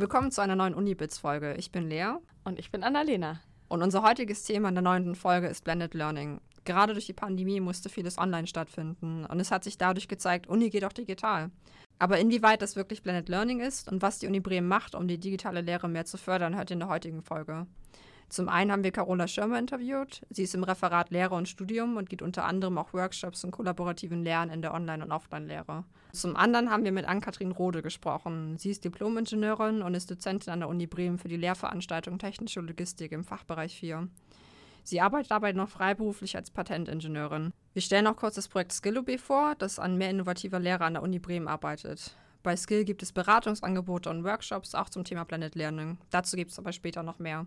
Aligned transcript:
Willkommen 0.00 0.30
zu 0.30 0.40
einer 0.40 0.54
neuen 0.54 0.74
Unibits-Folge. 0.74 1.54
Ich 1.54 1.72
bin 1.72 1.88
Lea. 1.88 2.12
Und 2.44 2.60
ich 2.60 2.70
bin 2.70 2.84
Annalena. 2.84 3.40
Und 3.66 3.82
unser 3.82 4.04
heutiges 4.04 4.44
Thema 4.44 4.68
in 4.68 4.76
der 4.76 4.82
neunten 4.82 5.16
Folge 5.16 5.48
ist 5.48 5.64
Blended 5.64 5.92
Learning. 5.92 6.40
Gerade 6.64 6.92
durch 6.92 7.06
die 7.06 7.12
Pandemie 7.12 7.58
musste 7.58 7.88
vieles 7.88 8.16
online 8.16 8.46
stattfinden 8.46 9.26
und 9.26 9.40
es 9.40 9.50
hat 9.50 9.64
sich 9.64 9.76
dadurch 9.76 10.06
gezeigt, 10.06 10.46
Uni 10.46 10.70
geht 10.70 10.84
auch 10.84 10.92
digital. 10.92 11.50
Aber 11.98 12.20
inwieweit 12.20 12.62
das 12.62 12.76
wirklich 12.76 13.02
Blended 13.02 13.28
Learning 13.28 13.58
ist 13.58 13.90
und 13.90 14.00
was 14.00 14.20
die 14.20 14.28
Uni 14.28 14.38
Bremen 14.38 14.68
macht, 14.68 14.94
um 14.94 15.08
die 15.08 15.18
digitale 15.18 15.62
Lehre 15.62 15.88
mehr 15.88 16.04
zu 16.04 16.16
fördern, 16.16 16.54
hört 16.54 16.70
ihr 16.70 16.74
in 16.74 16.80
der 16.80 16.90
heutigen 16.90 17.22
Folge. 17.24 17.66
Zum 18.28 18.50
einen 18.50 18.70
haben 18.70 18.84
wir 18.84 18.90
Carola 18.90 19.26
Schirmer 19.26 19.58
interviewt. 19.58 20.20
Sie 20.28 20.42
ist 20.42 20.54
im 20.54 20.62
Referat 20.62 21.10
Lehre 21.10 21.34
und 21.34 21.48
Studium 21.48 21.96
und 21.96 22.10
gibt 22.10 22.20
unter 22.20 22.44
anderem 22.44 22.76
auch 22.76 22.92
Workshops 22.92 23.42
und 23.42 23.52
kollaborativen 23.52 24.22
Lernen 24.22 24.52
in 24.52 24.60
der 24.60 24.74
Online- 24.74 25.02
und 25.02 25.12
Offline-Lehre. 25.12 25.84
Zum 26.12 26.36
anderen 26.36 26.70
haben 26.70 26.84
wir 26.84 26.92
mit 26.92 27.06
Ann-Kathrin 27.06 27.52
Rode 27.52 27.80
gesprochen. 27.80 28.58
Sie 28.58 28.70
ist 28.70 28.84
Diplom-Ingenieurin 28.84 29.80
und 29.80 29.94
ist 29.94 30.10
Dozentin 30.10 30.52
an 30.52 30.60
der 30.60 30.68
Uni 30.68 30.86
Bremen 30.86 31.18
für 31.18 31.28
die 31.28 31.36
Lehrveranstaltung 31.36 32.18
Technische 32.18 32.60
Logistik 32.60 33.12
im 33.12 33.24
Fachbereich 33.24 33.74
4. 33.78 34.08
Sie 34.84 35.00
arbeitet 35.00 35.30
dabei 35.30 35.52
noch 35.52 35.68
freiberuflich 35.68 36.36
als 36.36 36.50
Patentingenieurin. 36.50 37.52
Wir 37.72 37.82
stellen 37.82 38.06
auch 38.06 38.16
kurz 38.16 38.36
das 38.36 38.48
Projekt 38.48 38.72
SkillOB 38.72 39.18
vor, 39.18 39.54
das 39.58 39.78
an 39.78 39.96
mehr 39.96 40.10
innovativer 40.10 40.58
Lehre 40.58 40.84
an 40.84 40.94
der 40.94 41.02
Uni 41.02 41.18
Bremen 41.18 41.48
arbeitet. 41.48 42.16
Bei 42.42 42.56
Skill 42.56 42.84
gibt 42.84 43.02
es 43.02 43.12
Beratungsangebote 43.12 44.08
und 44.08 44.24
Workshops 44.24 44.74
auch 44.74 44.88
zum 44.88 45.04
Thema 45.04 45.24
Blended 45.24 45.54
Learning. 45.54 45.98
Dazu 46.10 46.36
gibt 46.36 46.52
es 46.52 46.58
aber 46.58 46.72
später 46.72 47.02
noch 47.02 47.18
mehr. 47.18 47.46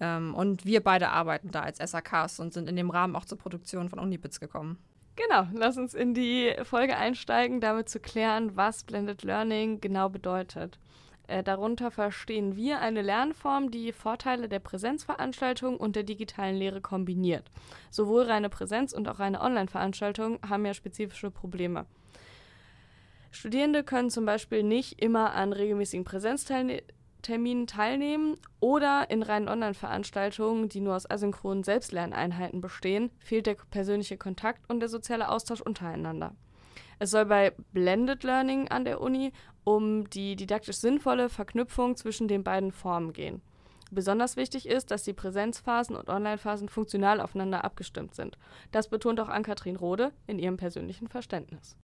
Ähm, 0.00 0.34
und 0.34 0.64
wir 0.64 0.82
beide 0.82 1.10
arbeiten 1.10 1.50
da 1.50 1.60
als 1.60 1.78
SAKs 1.78 2.40
und 2.40 2.52
sind 2.52 2.68
in 2.68 2.76
dem 2.76 2.90
Rahmen 2.90 3.14
auch 3.14 3.24
zur 3.24 3.38
Produktion 3.38 3.88
von 3.88 3.98
Unibits 3.98 4.40
gekommen. 4.40 4.78
Genau, 5.16 5.46
lass 5.52 5.76
uns 5.76 5.92
in 5.92 6.14
die 6.14 6.54
Folge 6.62 6.96
einsteigen, 6.96 7.60
damit 7.60 7.88
zu 7.88 8.00
klären, 8.00 8.56
was 8.56 8.84
Blended 8.84 9.22
Learning 9.22 9.80
genau 9.80 10.08
bedeutet. 10.08 10.78
Äh, 11.26 11.42
darunter 11.42 11.90
verstehen 11.90 12.56
wir 12.56 12.80
eine 12.80 13.02
Lernform, 13.02 13.70
die 13.70 13.92
Vorteile 13.92 14.48
der 14.48 14.58
Präsenzveranstaltung 14.58 15.76
und 15.76 15.94
der 15.94 16.02
digitalen 16.02 16.56
Lehre 16.56 16.80
kombiniert. 16.80 17.50
Sowohl 17.90 18.22
reine 18.22 18.48
Präsenz- 18.48 18.92
und 18.92 19.08
auch 19.08 19.20
reine 19.20 19.40
Online-Veranstaltungen 19.40 20.38
haben 20.48 20.66
ja 20.66 20.74
spezifische 20.74 21.30
Probleme. 21.30 21.86
Studierende 23.30 23.84
können 23.84 24.10
zum 24.10 24.24
Beispiel 24.24 24.64
nicht 24.64 25.00
immer 25.00 25.32
an 25.34 25.52
regelmäßigen 25.52 26.04
Präsenzterminen 26.04 26.80
Terminen 27.22 27.66
teilnehmen 27.66 28.36
oder 28.60 29.10
in 29.10 29.22
reinen 29.22 29.48
Online-Veranstaltungen, 29.48 30.68
die 30.68 30.80
nur 30.80 30.96
aus 30.96 31.10
asynchronen 31.10 31.64
Selbstlerneinheiten 31.64 32.60
bestehen, 32.60 33.10
fehlt 33.18 33.46
der 33.46 33.56
persönliche 33.70 34.16
Kontakt 34.16 34.68
und 34.68 34.80
der 34.80 34.88
soziale 34.88 35.28
Austausch 35.28 35.60
untereinander. 35.60 36.34
Es 36.98 37.10
soll 37.10 37.26
bei 37.26 37.52
Blended 37.72 38.24
Learning 38.24 38.68
an 38.68 38.84
der 38.84 39.00
Uni 39.00 39.32
um 39.64 40.08
die 40.10 40.36
didaktisch 40.36 40.76
sinnvolle 40.76 41.28
Verknüpfung 41.28 41.96
zwischen 41.96 42.28
den 42.28 42.44
beiden 42.44 42.72
Formen 42.72 43.12
gehen. 43.12 43.42
Besonders 43.90 44.36
wichtig 44.36 44.68
ist, 44.68 44.90
dass 44.90 45.02
die 45.02 45.12
Präsenzphasen 45.12 45.96
und 45.96 46.08
Online-Phasen 46.08 46.68
funktional 46.68 47.20
aufeinander 47.20 47.64
abgestimmt 47.64 48.14
sind. 48.14 48.38
Das 48.70 48.88
betont 48.88 49.18
auch 49.18 49.28
Ann-Kathrin 49.28 49.76
Rode 49.76 50.12
in 50.26 50.38
ihrem 50.38 50.56
persönlichen 50.56 51.08
Verständnis. 51.08 51.76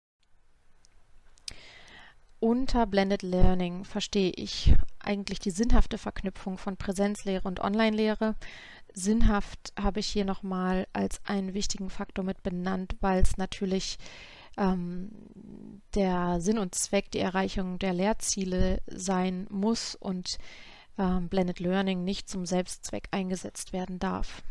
Unter 2.39 2.85
Blended 2.85 3.23
Learning 3.23 3.85
verstehe 3.85 4.31
ich 4.35 4.75
eigentlich 5.05 5.39
die 5.39 5.51
sinnhafte 5.51 5.97
Verknüpfung 5.97 6.57
von 6.57 6.77
Präsenzlehre 6.77 7.47
und 7.47 7.59
Online-Lehre. 7.59 8.35
Sinnhaft 8.93 9.73
habe 9.79 9.99
ich 9.99 10.07
hier 10.07 10.25
nochmal 10.25 10.87
als 10.93 11.19
einen 11.25 11.53
wichtigen 11.53 11.89
Faktor 11.89 12.23
mit 12.23 12.43
benannt, 12.43 12.95
weil 13.01 13.21
es 13.21 13.37
natürlich 13.37 13.97
ähm, 14.57 15.11
der 15.93 16.39
Sinn 16.39 16.57
und 16.57 16.75
Zweck, 16.75 17.11
die 17.11 17.19
Erreichung 17.19 17.77
der 17.79 17.93
Lehrziele 17.93 18.81
sein 18.87 19.47
muss 19.49 19.95
und 19.95 20.37
ähm, 20.97 21.27
Blended 21.27 21.59
Learning 21.59 22.03
nicht 22.03 22.29
zum 22.29 22.45
Selbstzweck 22.45 23.07
eingesetzt 23.11 23.73
werden 23.73 23.99
darf. 23.99 24.43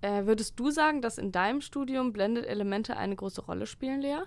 Äh, 0.00 0.26
würdest 0.26 0.58
du 0.60 0.70
sagen, 0.70 1.02
dass 1.02 1.18
in 1.18 1.32
deinem 1.32 1.60
Studium 1.60 2.12
Blended-Elemente 2.12 2.96
eine 2.96 3.16
große 3.16 3.42
Rolle 3.42 3.66
spielen, 3.66 4.00
Lea? 4.00 4.22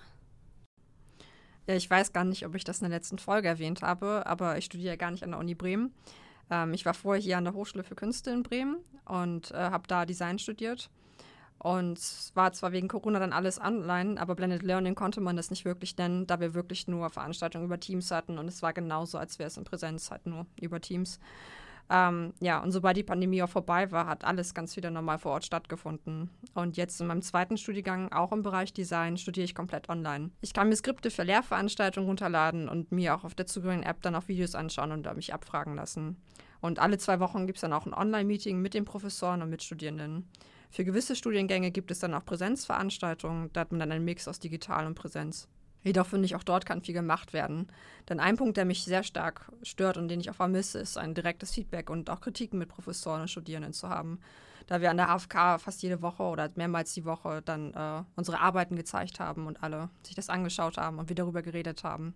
Ich 1.66 1.88
weiß 1.88 2.12
gar 2.12 2.24
nicht, 2.24 2.44
ob 2.44 2.54
ich 2.54 2.64
das 2.64 2.80
in 2.80 2.88
der 2.88 2.98
letzten 2.98 3.18
Folge 3.18 3.48
erwähnt 3.48 3.82
habe, 3.82 4.26
aber 4.26 4.58
ich 4.58 4.64
studiere 4.64 4.96
gar 4.96 5.10
nicht 5.10 5.22
an 5.22 5.30
der 5.30 5.40
Uni 5.40 5.54
Bremen. 5.54 5.94
Ähm, 6.50 6.74
ich 6.74 6.84
war 6.84 6.94
vorher 6.94 7.22
hier 7.22 7.38
an 7.38 7.44
der 7.44 7.54
Hochschule 7.54 7.84
für 7.84 7.94
Künste 7.94 8.30
in 8.30 8.42
Bremen 8.42 8.76
und 9.04 9.50
äh, 9.52 9.56
habe 9.56 9.86
da 9.86 10.04
Design 10.04 10.38
studiert. 10.38 10.90
Und 11.58 12.00
war 12.34 12.52
zwar 12.52 12.72
wegen 12.72 12.88
Corona 12.88 13.20
dann 13.20 13.32
alles 13.32 13.60
online, 13.60 14.20
aber 14.20 14.34
Blended 14.34 14.64
Learning 14.64 14.96
konnte 14.96 15.20
man 15.20 15.36
das 15.36 15.50
nicht 15.50 15.64
wirklich 15.64 15.96
nennen, 15.96 16.26
da 16.26 16.40
wir 16.40 16.54
wirklich 16.54 16.88
nur 16.88 17.08
Veranstaltungen 17.08 17.66
über 17.66 17.78
Teams 17.78 18.10
hatten 18.10 18.36
und 18.36 18.48
es 18.48 18.62
war 18.62 18.72
genauso, 18.72 19.16
als 19.16 19.38
wäre 19.38 19.46
es 19.46 19.56
in 19.56 19.62
Präsenz 19.62 20.10
halt 20.10 20.26
nur 20.26 20.46
über 20.60 20.80
Teams. 20.80 21.20
Ähm, 21.94 22.32
ja, 22.40 22.62
und 22.62 22.72
sobald 22.72 22.96
die 22.96 23.02
Pandemie 23.02 23.42
auch 23.42 23.50
vorbei 23.50 23.90
war, 23.92 24.06
hat 24.06 24.24
alles 24.24 24.54
ganz 24.54 24.74
wieder 24.76 24.90
normal 24.90 25.18
vor 25.18 25.32
Ort 25.32 25.44
stattgefunden. 25.44 26.30
Und 26.54 26.78
jetzt 26.78 26.98
in 27.02 27.06
meinem 27.06 27.20
zweiten 27.20 27.58
Studiengang, 27.58 28.10
auch 28.12 28.32
im 28.32 28.42
Bereich 28.42 28.72
Design, 28.72 29.18
studiere 29.18 29.44
ich 29.44 29.54
komplett 29.54 29.90
online. 29.90 30.30
Ich 30.40 30.54
kann 30.54 30.70
mir 30.70 30.76
Skripte 30.76 31.10
für 31.10 31.22
Lehrveranstaltungen 31.22 32.08
runterladen 32.08 32.70
und 32.70 32.92
mir 32.92 33.14
auch 33.14 33.24
auf 33.24 33.34
der 33.34 33.46
zugehörigen 33.46 33.82
App 33.82 34.00
dann 34.00 34.14
auch 34.14 34.26
Videos 34.26 34.54
anschauen 34.54 34.90
und 34.90 35.14
mich 35.14 35.34
abfragen 35.34 35.74
lassen. 35.74 36.16
Und 36.62 36.78
alle 36.78 36.96
zwei 36.96 37.20
Wochen 37.20 37.46
gibt 37.46 37.58
es 37.58 37.60
dann 37.60 37.74
auch 37.74 37.84
ein 37.84 37.92
Online-Meeting 37.92 38.62
mit 38.62 38.72
den 38.72 38.86
Professoren 38.86 39.42
und 39.42 39.50
Mitstudierenden. 39.50 40.30
Für 40.70 40.86
gewisse 40.86 41.14
Studiengänge 41.14 41.72
gibt 41.72 41.90
es 41.90 41.98
dann 41.98 42.14
auch 42.14 42.24
Präsenzveranstaltungen, 42.24 43.52
da 43.52 43.60
hat 43.60 43.72
man 43.72 43.80
dann 43.80 43.92
einen 43.92 44.06
Mix 44.06 44.26
aus 44.26 44.38
Digital 44.38 44.86
und 44.86 44.94
Präsenz. 44.94 45.46
Jedoch 45.82 46.06
finde 46.06 46.26
ich, 46.26 46.36
auch 46.36 46.44
dort 46.44 46.64
kann 46.64 46.82
viel 46.82 46.94
gemacht 46.94 47.32
werden. 47.32 47.68
Denn 48.08 48.20
ein 48.20 48.36
Punkt, 48.36 48.56
der 48.56 48.64
mich 48.64 48.84
sehr 48.84 49.02
stark 49.02 49.50
stört 49.62 49.96
und 49.96 50.08
den 50.08 50.20
ich 50.20 50.30
auch 50.30 50.36
vermisse, 50.36 50.78
ist 50.78 50.96
ein 50.96 51.14
direktes 51.14 51.52
Feedback 51.52 51.90
und 51.90 52.08
auch 52.08 52.20
Kritiken 52.20 52.58
mit 52.58 52.68
Professoren 52.68 53.22
und 53.22 53.28
Studierenden 53.28 53.72
zu 53.72 53.88
haben. 53.88 54.20
Da 54.68 54.80
wir 54.80 54.90
an 54.90 54.96
der 54.96 55.10
AFK 55.10 55.60
fast 55.60 55.82
jede 55.82 56.02
Woche 56.02 56.22
oder 56.22 56.48
mehrmals 56.54 56.94
die 56.94 57.04
Woche 57.04 57.42
dann 57.44 57.74
äh, 57.74 58.02
unsere 58.14 58.40
Arbeiten 58.40 58.76
gezeigt 58.76 59.18
haben 59.18 59.46
und 59.46 59.62
alle 59.62 59.90
sich 60.04 60.14
das 60.14 60.28
angeschaut 60.28 60.78
haben 60.78 60.98
und 60.98 61.08
wir 61.08 61.16
darüber 61.16 61.42
geredet 61.42 61.82
haben. 61.82 62.14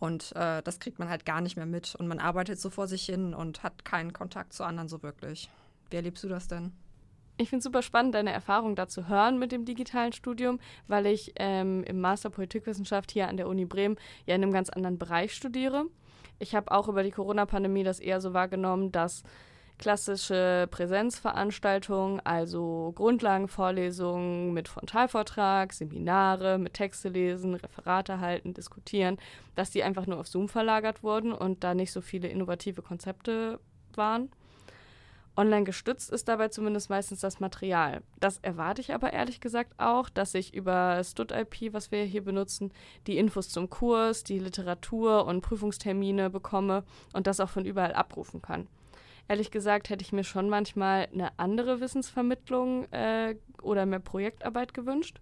Und 0.00 0.34
äh, 0.34 0.62
das 0.64 0.80
kriegt 0.80 0.98
man 0.98 1.08
halt 1.08 1.24
gar 1.24 1.40
nicht 1.40 1.54
mehr 1.54 1.66
mit. 1.66 1.94
Und 1.94 2.08
man 2.08 2.18
arbeitet 2.18 2.60
so 2.60 2.70
vor 2.70 2.88
sich 2.88 3.04
hin 3.04 3.34
und 3.34 3.62
hat 3.62 3.84
keinen 3.84 4.12
Kontakt 4.12 4.52
zu 4.52 4.64
anderen 4.64 4.88
so 4.88 5.04
wirklich. 5.04 5.48
Wie 5.90 5.96
erlebst 5.96 6.24
du 6.24 6.28
das 6.28 6.48
denn? 6.48 6.72
Ich 7.38 7.48
finde 7.48 7.58
es 7.58 7.64
super 7.64 7.82
spannend, 7.82 8.14
deine 8.14 8.32
Erfahrung 8.32 8.76
da 8.76 8.88
zu 8.88 9.08
hören 9.08 9.38
mit 9.38 9.52
dem 9.52 9.64
digitalen 9.64 10.12
Studium, 10.12 10.60
weil 10.86 11.06
ich 11.06 11.32
ähm, 11.36 11.82
im 11.84 12.00
Master 12.00 12.30
Politikwissenschaft 12.30 13.10
hier 13.10 13.28
an 13.28 13.36
der 13.36 13.48
Uni 13.48 13.64
Bremen 13.64 13.96
ja 14.26 14.34
in 14.34 14.42
einem 14.42 14.52
ganz 14.52 14.68
anderen 14.68 14.98
Bereich 14.98 15.34
studiere. 15.34 15.86
Ich 16.38 16.54
habe 16.54 16.70
auch 16.70 16.88
über 16.88 17.02
die 17.02 17.10
Corona-Pandemie 17.10 17.84
das 17.84 18.00
eher 18.00 18.20
so 18.20 18.34
wahrgenommen, 18.34 18.92
dass 18.92 19.22
klassische 19.78 20.68
Präsenzveranstaltungen, 20.70 22.20
also 22.20 22.92
Grundlagenvorlesungen 22.94 24.52
mit 24.52 24.68
Frontalvortrag, 24.68 25.72
Seminare 25.72 26.58
mit 26.58 26.74
Texte 26.74 27.08
lesen, 27.08 27.54
Referate 27.54 28.20
halten, 28.20 28.54
diskutieren, 28.54 29.18
dass 29.56 29.70
die 29.70 29.82
einfach 29.82 30.06
nur 30.06 30.20
auf 30.20 30.28
Zoom 30.28 30.48
verlagert 30.48 31.02
wurden 31.02 31.32
und 31.32 31.64
da 31.64 31.74
nicht 31.74 31.92
so 31.92 32.00
viele 32.00 32.28
innovative 32.28 32.82
Konzepte 32.82 33.58
waren. 33.94 34.30
Online 35.36 35.64
gestützt 35.64 36.10
ist 36.10 36.28
dabei 36.28 36.48
zumindest 36.48 36.90
meistens 36.90 37.20
das 37.20 37.40
Material. 37.40 38.02
Das 38.20 38.38
erwarte 38.38 38.82
ich 38.82 38.92
aber 38.92 39.12
ehrlich 39.12 39.40
gesagt 39.40 39.72
auch, 39.78 40.10
dass 40.10 40.34
ich 40.34 40.52
über 40.52 41.02
StudIP, 41.02 41.72
was 41.72 41.90
wir 41.90 42.04
hier 42.04 42.22
benutzen, 42.22 42.70
die 43.06 43.16
Infos 43.16 43.48
zum 43.48 43.70
Kurs, 43.70 44.24
die 44.24 44.38
Literatur 44.38 45.24
und 45.24 45.40
Prüfungstermine 45.40 46.28
bekomme 46.28 46.84
und 47.14 47.26
das 47.26 47.40
auch 47.40 47.48
von 47.48 47.64
überall 47.64 47.94
abrufen 47.94 48.42
kann. 48.42 48.68
Ehrlich 49.28 49.50
gesagt 49.50 49.88
hätte 49.88 50.04
ich 50.04 50.12
mir 50.12 50.24
schon 50.24 50.50
manchmal 50.50 51.08
eine 51.12 51.38
andere 51.38 51.80
Wissensvermittlung 51.80 52.84
äh, 52.92 53.36
oder 53.62 53.86
mehr 53.86 54.00
Projektarbeit 54.00 54.74
gewünscht. 54.74 55.20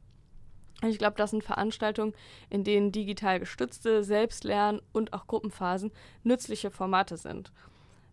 Ich 0.82 0.98
glaube, 0.98 1.16
das 1.16 1.30
sind 1.30 1.44
Veranstaltungen, 1.44 2.14
in 2.48 2.64
denen 2.64 2.90
digital 2.90 3.38
gestützte 3.38 4.02
Selbstlern- 4.02 4.80
und 4.92 5.12
auch 5.12 5.26
Gruppenphasen 5.26 5.92
nützliche 6.24 6.70
Formate 6.70 7.16
sind. 7.18 7.52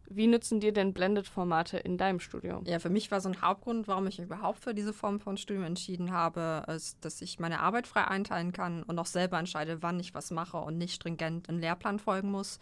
Wie 0.09 0.27
nützen 0.27 0.61
dir 0.61 0.71
denn 0.71 0.93
Blended-Formate 0.93 1.77
in 1.77 1.97
deinem 1.97 2.21
Studium? 2.21 2.63
Ja, 2.65 2.79
für 2.79 2.89
mich 2.89 3.11
war 3.11 3.19
so 3.19 3.27
ein 3.27 3.41
Hauptgrund, 3.41 3.89
warum 3.89 4.07
ich 4.07 4.17
mich 4.17 4.25
überhaupt 4.27 4.59
für 4.63 4.73
diese 4.73 4.93
Form 4.93 5.19
von 5.19 5.35
Studium 5.35 5.65
entschieden 5.65 6.11
habe, 6.11 6.63
ist, 6.73 7.03
dass 7.03 7.21
ich 7.21 7.39
meine 7.39 7.59
Arbeit 7.59 7.87
frei 7.87 8.05
einteilen 8.05 8.53
kann 8.53 8.83
und 8.83 8.97
auch 8.99 9.05
selber 9.05 9.37
entscheide, 9.37 9.83
wann 9.83 9.99
ich 9.99 10.13
was 10.13 10.31
mache 10.31 10.57
und 10.57 10.77
nicht 10.77 10.95
stringent 10.95 11.49
einen 11.49 11.59
Lehrplan 11.59 11.99
folgen 11.99 12.31
muss. 12.31 12.59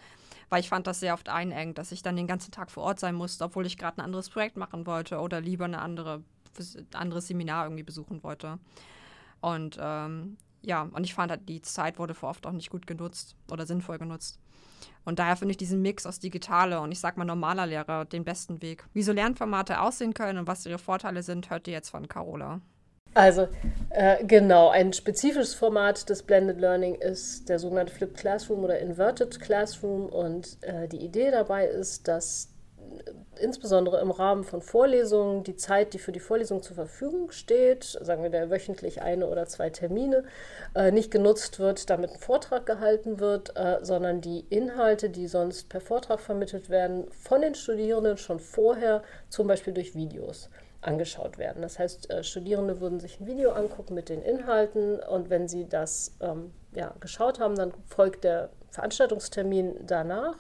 Weil 0.50 0.62
ich 0.62 0.70
fand 0.70 0.88
das 0.88 1.00
sehr 1.00 1.14
oft 1.14 1.30
einengt, 1.30 1.78
dass 1.78 1.92
ich 1.92 2.02
dann 2.02 2.16
den 2.16 2.28
ganzen 2.28 2.52
Tag 2.52 2.72
vor 2.72 2.84
Ort 2.84 3.00
sein 3.00 3.14
musste, 3.14 3.44
obwohl 3.44 3.68
ich 3.68 3.78
gerade 3.78 4.00
ein 4.00 4.06
anderes 4.06 4.32
Projekt 4.32 4.58
machen 4.58 4.88
wollte 4.88 5.20
oder 5.20 5.40
lieber 5.40 5.66
eine 5.66 5.82
andere, 5.82 6.24
ein 6.58 6.88
anderes 6.94 7.28
Seminar 7.28 7.66
irgendwie 7.66 7.84
besuchen 7.84 8.24
wollte. 8.24 8.58
Und 9.42 9.78
ähm, 9.80 10.38
ja, 10.64 10.82
und 10.82 11.04
ich 11.04 11.14
fand, 11.14 11.30
halt, 11.30 11.48
die 11.48 11.62
Zeit 11.62 12.00
wurde 12.00 12.16
vor 12.16 12.30
oft 12.30 12.48
auch 12.48 12.52
nicht 12.52 12.72
gut 12.72 12.88
genutzt 12.88 13.36
oder 13.52 13.68
sinnvoll 13.68 14.00
genutzt. 14.00 14.40
Und 15.04 15.20
daher 15.20 15.36
finde 15.36 15.52
ich 15.52 15.58
diesen 15.58 15.82
Mix 15.82 16.06
aus 16.06 16.20
digitale 16.20 16.80
und 16.80 16.92
ich 16.92 17.00
sag 17.00 17.18
mal 17.18 17.26
normaler 17.26 17.66
Lehre 17.66 18.06
den 18.06 18.24
besten 18.24 18.62
Weg. 18.62 18.86
Wie 18.94 19.04
so 19.04 19.12
Lernformate 19.12 19.80
aussehen 19.82 20.14
können 20.14 20.40
und 20.40 20.48
was 20.48 20.66
ihre 20.66 20.80
Vorteile 20.80 21.24
sind, 21.24 21.50
hört 21.50 21.68
ihr 21.68 21.74
jetzt 21.74 21.90
von 21.90 22.08
Carola. 22.08 22.62
Also 23.16 23.48
äh, 23.92 24.26
genau, 24.26 24.70
ein 24.70 24.92
spezifisches 24.92 25.56
Format 25.56 26.10
des 26.10 26.24
Blended 26.24 26.60
Learning 26.60 26.96
ist 26.96 27.48
der 27.48 27.60
sogenannte 27.60 27.94
Flipped 27.94 28.18
Classroom 28.18 28.66
oder 28.66 28.78
Inverted 28.80 29.40
Classroom. 29.40 30.08
Und 30.08 30.58
äh, 30.62 30.90
die 30.90 30.98
Idee 30.98 31.32
dabei 31.32 31.66
ist, 31.66 32.10
dass 32.10 32.50
insbesondere 33.40 34.00
im 34.02 34.12
Rahmen 34.12 34.44
von 34.44 34.62
Vorlesungen 34.62 35.44
die 35.44 35.56
Zeit, 35.56 35.94
die 35.94 36.00
für 36.00 36.12
die 36.12 36.20
Vorlesung 36.20 36.62
zur 36.62 36.76
Verfügung 36.76 37.32
steht, 37.32 37.84
sagen 37.84 38.24
wir 38.24 38.30
der 38.30 38.50
wöchentlich 38.50 39.02
eine 39.02 39.28
oder 39.28 39.46
zwei 39.46 39.70
Termine, 39.70 40.24
äh, 40.76 40.92
nicht 40.92 41.12
genutzt 41.12 41.60
wird, 41.60 41.90
damit 41.90 42.12
ein 42.12 42.20
Vortrag 42.20 42.66
gehalten 42.66 43.20
wird, 43.20 43.56
äh, 43.58 43.80
sondern 43.82 44.22
die 44.22 44.46
Inhalte, 44.50 45.10
die 45.10 45.28
sonst 45.28 45.70
per 45.70 45.82
Vortrag 45.82 46.20
vermittelt 46.20 46.70
werden, 46.70 47.10
von 47.12 47.42
den 47.42 47.56
Studierenden 47.56 48.18
schon 48.18 48.40
vorher, 48.40 49.04
zum 49.30 49.48
Beispiel 49.48 49.74
durch 49.74 49.96
Videos 49.96 50.50
angeschaut 50.82 51.38
werden. 51.38 51.62
Das 51.62 51.80
heißt, 51.80 52.10
äh, 52.12 52.24
Studierende 52.24 52.80
würden 52.80 53.00
sich 53.00 53.20
ein 53.20 53.28
Video 53.28 53.52
angucken 53.52 53.96
mit 53.96 54.10
den 54.10 54.22
Inhalten 54.22 55.00
und 55.00 55.30
wenn 55.30 55.48
sie 55.48 55.68
das 55.68 56.16
ähm, 56.22 56.54
ja, 56.74 56.94
geschaut 57.00 57.40
haben, 57.40 57.56
dann 57.56 57.74
folgt 57.88 58.24
der 58.24 58.50
Veranstaltungstermin 58.70 59.88
danach 59.88 60.36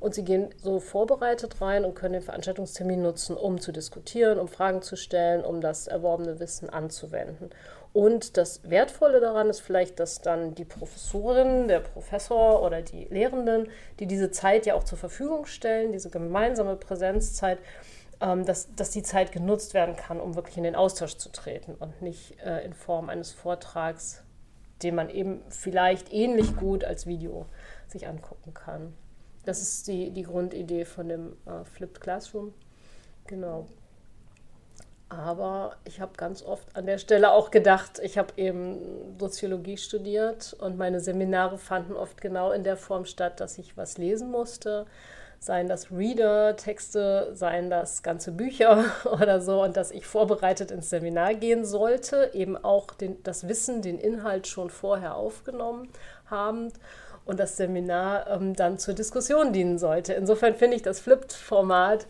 und 0.00 0.14
sie 0.14 0.24
gehen 0.24 0.48
so 0.56 0.80
vorbereitet 0.80 1.60
rein 1.60 1.84
und 1.84 1.94
können 1.94 2.14
den 2.14 2.22
Veranstaltungstermin 2.22 3.02
nutzen, 3.02 3.36
um 3.36 3.60
zu 3.60 3.70
diskutieren, 3.70 4.38
um 4.38 4.48
Fragen 4.48 4.82
zu 4.82 4.96
stellen, 4.96 5.44
um 5.44 5.60
das 5.60 5.86
erworbene 5.86 6.40
Wissen 6.40 6.70
anzuwenden. 6.70 7.50
Und 7.92 8.36
das 8.36 8.68
Wertvolle 8.68 9.20
daran 9.20 9.50
ist 9.50 9.60
vielleicht, 9.60 10.00
dass 10.00 10.20
dann 10.22 10.54
die 10.54 10.64
Professorin, 10.64 11.68
der 11.68 11.80
Professor 11.80 12.62
oder 12.62 12.82
die 12.82 13.04
Lehrenden, 13.04 13.68
die 13.98 14.06
diese 14.06 14.30
Zeit 14.30 14.64
ja 14.64 14.74
auch 14.74 14.84
zur 14.84 14.96
Verfügung 14.96 15.44
stellen, 15.46 15.92
diese 15.92 16.08
gemeinsame 16.08 16.76
Präsenzzeit, 16.76 17.58
ähm, 18.20 18.44
dass, 18.46 18.74
dass 18.74 18.90
die 18.90 19.02
Zeit 19.02 19.32
genutzt 19.32 19.74
werden 19.74 19.96
kann, 19.96 20.20
um 20.20 20.36
wirklich 20.36 20.56
in 20.56 20.64
den 20.64 20.76
Austausch 20.76 21.16
zu 21.16 21.30
treten 21.30 21.74
und 21.74 22.00
nicht 22.00 22.38
äh, 22.44 22.64
in 22.64 22.74
Form 22.74 23.08
eines 23.08 23.32
Vortrags, 23.32 24.22
den 24.82 24.94
man 24.94 25.10
eben 25.10 25.42
vielleicht 25.48 26.12
ähnlich 26.12 26.56
gut 26.56 26.84
als 26.84 27.06
Video 27.06 27.46
sich 27.88 28.06
angucken 28.06 28.54
kann. 28.54 28.94
Das 29.44 29.62
ist 29.62 29.88
die, 29.88 30.10
die 30.10 30.22
Grundidee 30.22 30.84
von 30.84 31.08
dem 31.08 31.36
äh, 31.46 31.64
Flipped 31.64 32.00
Classroom. 32.00 32.52
Genau. 33.26 33.66
Aber 35.10 35.76
ich 35.84 36.00
habe 36.00 36.12
ganz 36.16 36.42
oft 36.42 36.76
an 36.76 36.86
der 36.86 36.98
Stelle 36.98 37.32
auch 37.32 37.50
gedacht, 37.50 37.98
ich 38.00 38.16
habe 38.16 38.32
eben 38.36 39.18
Soziologie 39.18 39.76
studiert 39.76 40.54
und 40.60 40.78
meine 40.78 41.00
Seminare 41.00 41.58
fanden 41.58 41.94
oft 41.94 42.20
genau 42.20 42.52
in 42.52 42.62
der 42.62 42.76
Form 42.76 43.04
statt, 43.04 43.40
dass 43.40 43.58
ich 43.58 43.76
was 43.76 43.98
lesen 43.98 44.30
musste. 44.30 44.86
Seien 45.40 45.68
das 45.68 45.90
Reader-Texte, 45.90 47.32
seien 47.34 47.70
das 47.70 48.04
ganze 48.04 48.30
Bücher 48.30 48.84
oder 49.04 49.40
so, 49.40 49.64
und 49.64 49.76
dass 49.76 49.90
ich 49.90 50.06
vorbereitet 50.06 50.70
ins 50.70 50.90
Seminar 50.90 51.34
gehen 51.34 51.64
sollte, 51.64 52.30
eben 52.32 52.56
auch 52.56 52.92
den, 52.92 53.20
das 53.24 53.48
Wissen, 53.48 53.82
den 53.82 53.98
Inhalt 53.98 54.46
schon 54.46 54.70
vorher 54.70 55.16
aufgenommen 55.16 55.88
haben 56.26 56.72
und 57.30 57.38
das 57.38 57.56
Seminar 57.56 58.26
ähm, 58.28 58.54
dann 58.54 58.78
zur 58.78 58.92
Diskussion 58.92 59.52
dienen 59.52 59.78
sollte. 59.78 60.12
Insofern 60.14 60.56
finde 60.56 60.74
ich 60.76 60.82
das 60.82 60.98
Flipped-Format 60.98 62.08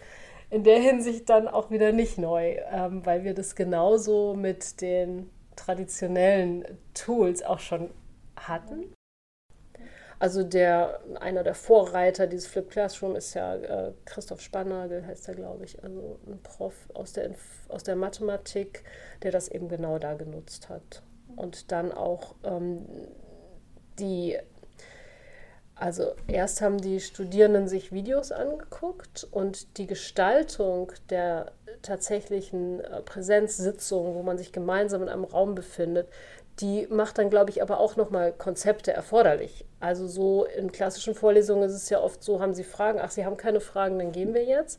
in 0.48 0.64
der 0.64 0.78
Hinsicht 0.78 1.28
dann 1.28 1.46
auch 1.46 1.70
wieder 1.70 1.92
nicht 1.92 2.16
neu, 2.16 2.56
ähm, 2.72 3.04
weil 3.04 3.22
wir 3.22 3.34
das 3.34 3.54
genauso 3.54 4.32
mit 4.34 4.80
den 4.80 5.30
traditionellen 5.56 6.64
Tools 6.94 7.42
auch 7.42 7.58
schon 7.58 7.90
hatten. 8.34 8.94
Also 10.18 10.42
der, 10.42 11.00
einer 11.20 11.42
der 11.42 11.54
Vorreiter 11.54 12.26
dieses 12.26 12.46
Flip 12.46 12.70
Classroom 12.70 13.14
ist 13.14 13.34
ja 13.34 13.56
äh, 13.56 13.92
Christoph 14.06 14.40
Spannagel, 14.40 15.06
heißt 15.06 15.28
er, 15.28 15.34
glaube 15.34 15.66
ich, 15.66 15.82
also 15.84 16.18
ein 16.26 16.42
Prof 16.42 16.88
aus 16.94 17.12
der, 17.12 17.30
aus 17.68 17.82
der 17.82 17.96
Mathematik, 17.96 18.84
der 19.22 19.32
das 19.32 19.48
eben 19.48 19.68
genau 19.68 19.98
da 19.98 20.14
genutzt 20.14 20.70
hat. 20.70 21.02
Und 21.36 21.72
dann 21.72 21.92
auch 21.92 22.34
ähm, 22.42 22.86
die 23.98 24.38
also 25.80 26.12
erst 26.26 26.60
haben 26.60 26.78
die 26.78 27.00
Studierenden 27.00 27.66
sich 27.66 27.90
Videos 27.90 28.32
angeguckt 28.32 29.26
und 29.30 29.78
die 29.78 29.86
Gestaltung 29.86 30.92
der 31.08 31.52
tatsächlichen 31.80 32.80
äh, 32.80 33.00
Präsenzsitzung, 33.00 34.14
wo 34.14 34.22
man 34.22 34.36
sich 34.36 34.52
gemeinsam 34.52 35.02
in 35.02 35.08
einem 35.08 35.24
Raum 35.24 35.54
befindet, 35.54 36.06
die 36.60 36.86
macht 36.90 37.16
dann, 37.16 37.30
glaube 37.30 37.48
ich, 37.48 37.62
aber 37.62 37.80
auch 37.80 37.96
nochmal 37.96 38.32
Konzepte 38.32 38.92
erforderlich. 38.92 39.64
Also 39.80 40.06
so 40.06 40.44
in 40.44 40.70
klassischen 40.70 41.14
Vorlesungen 41.14 41.62
ist 41.62 41.74
es 41.74 41.88
ja 41.88 42.00
oft 42.00 42.22
so, 42.22 42.40
haben 42.40 42.52
Sie 42.52 42.64
Fragen, 42.64 43.00
ach, 43.00 43.10
Sie 43.10 43.24
haben 43.24 43.38
keine 43.38 43.60
Fragen, 43.60 43.98
dann 43.98 44.12
gehen 44.12 44.34
wir 44.34 44.44
jetzt. 44.44 44.78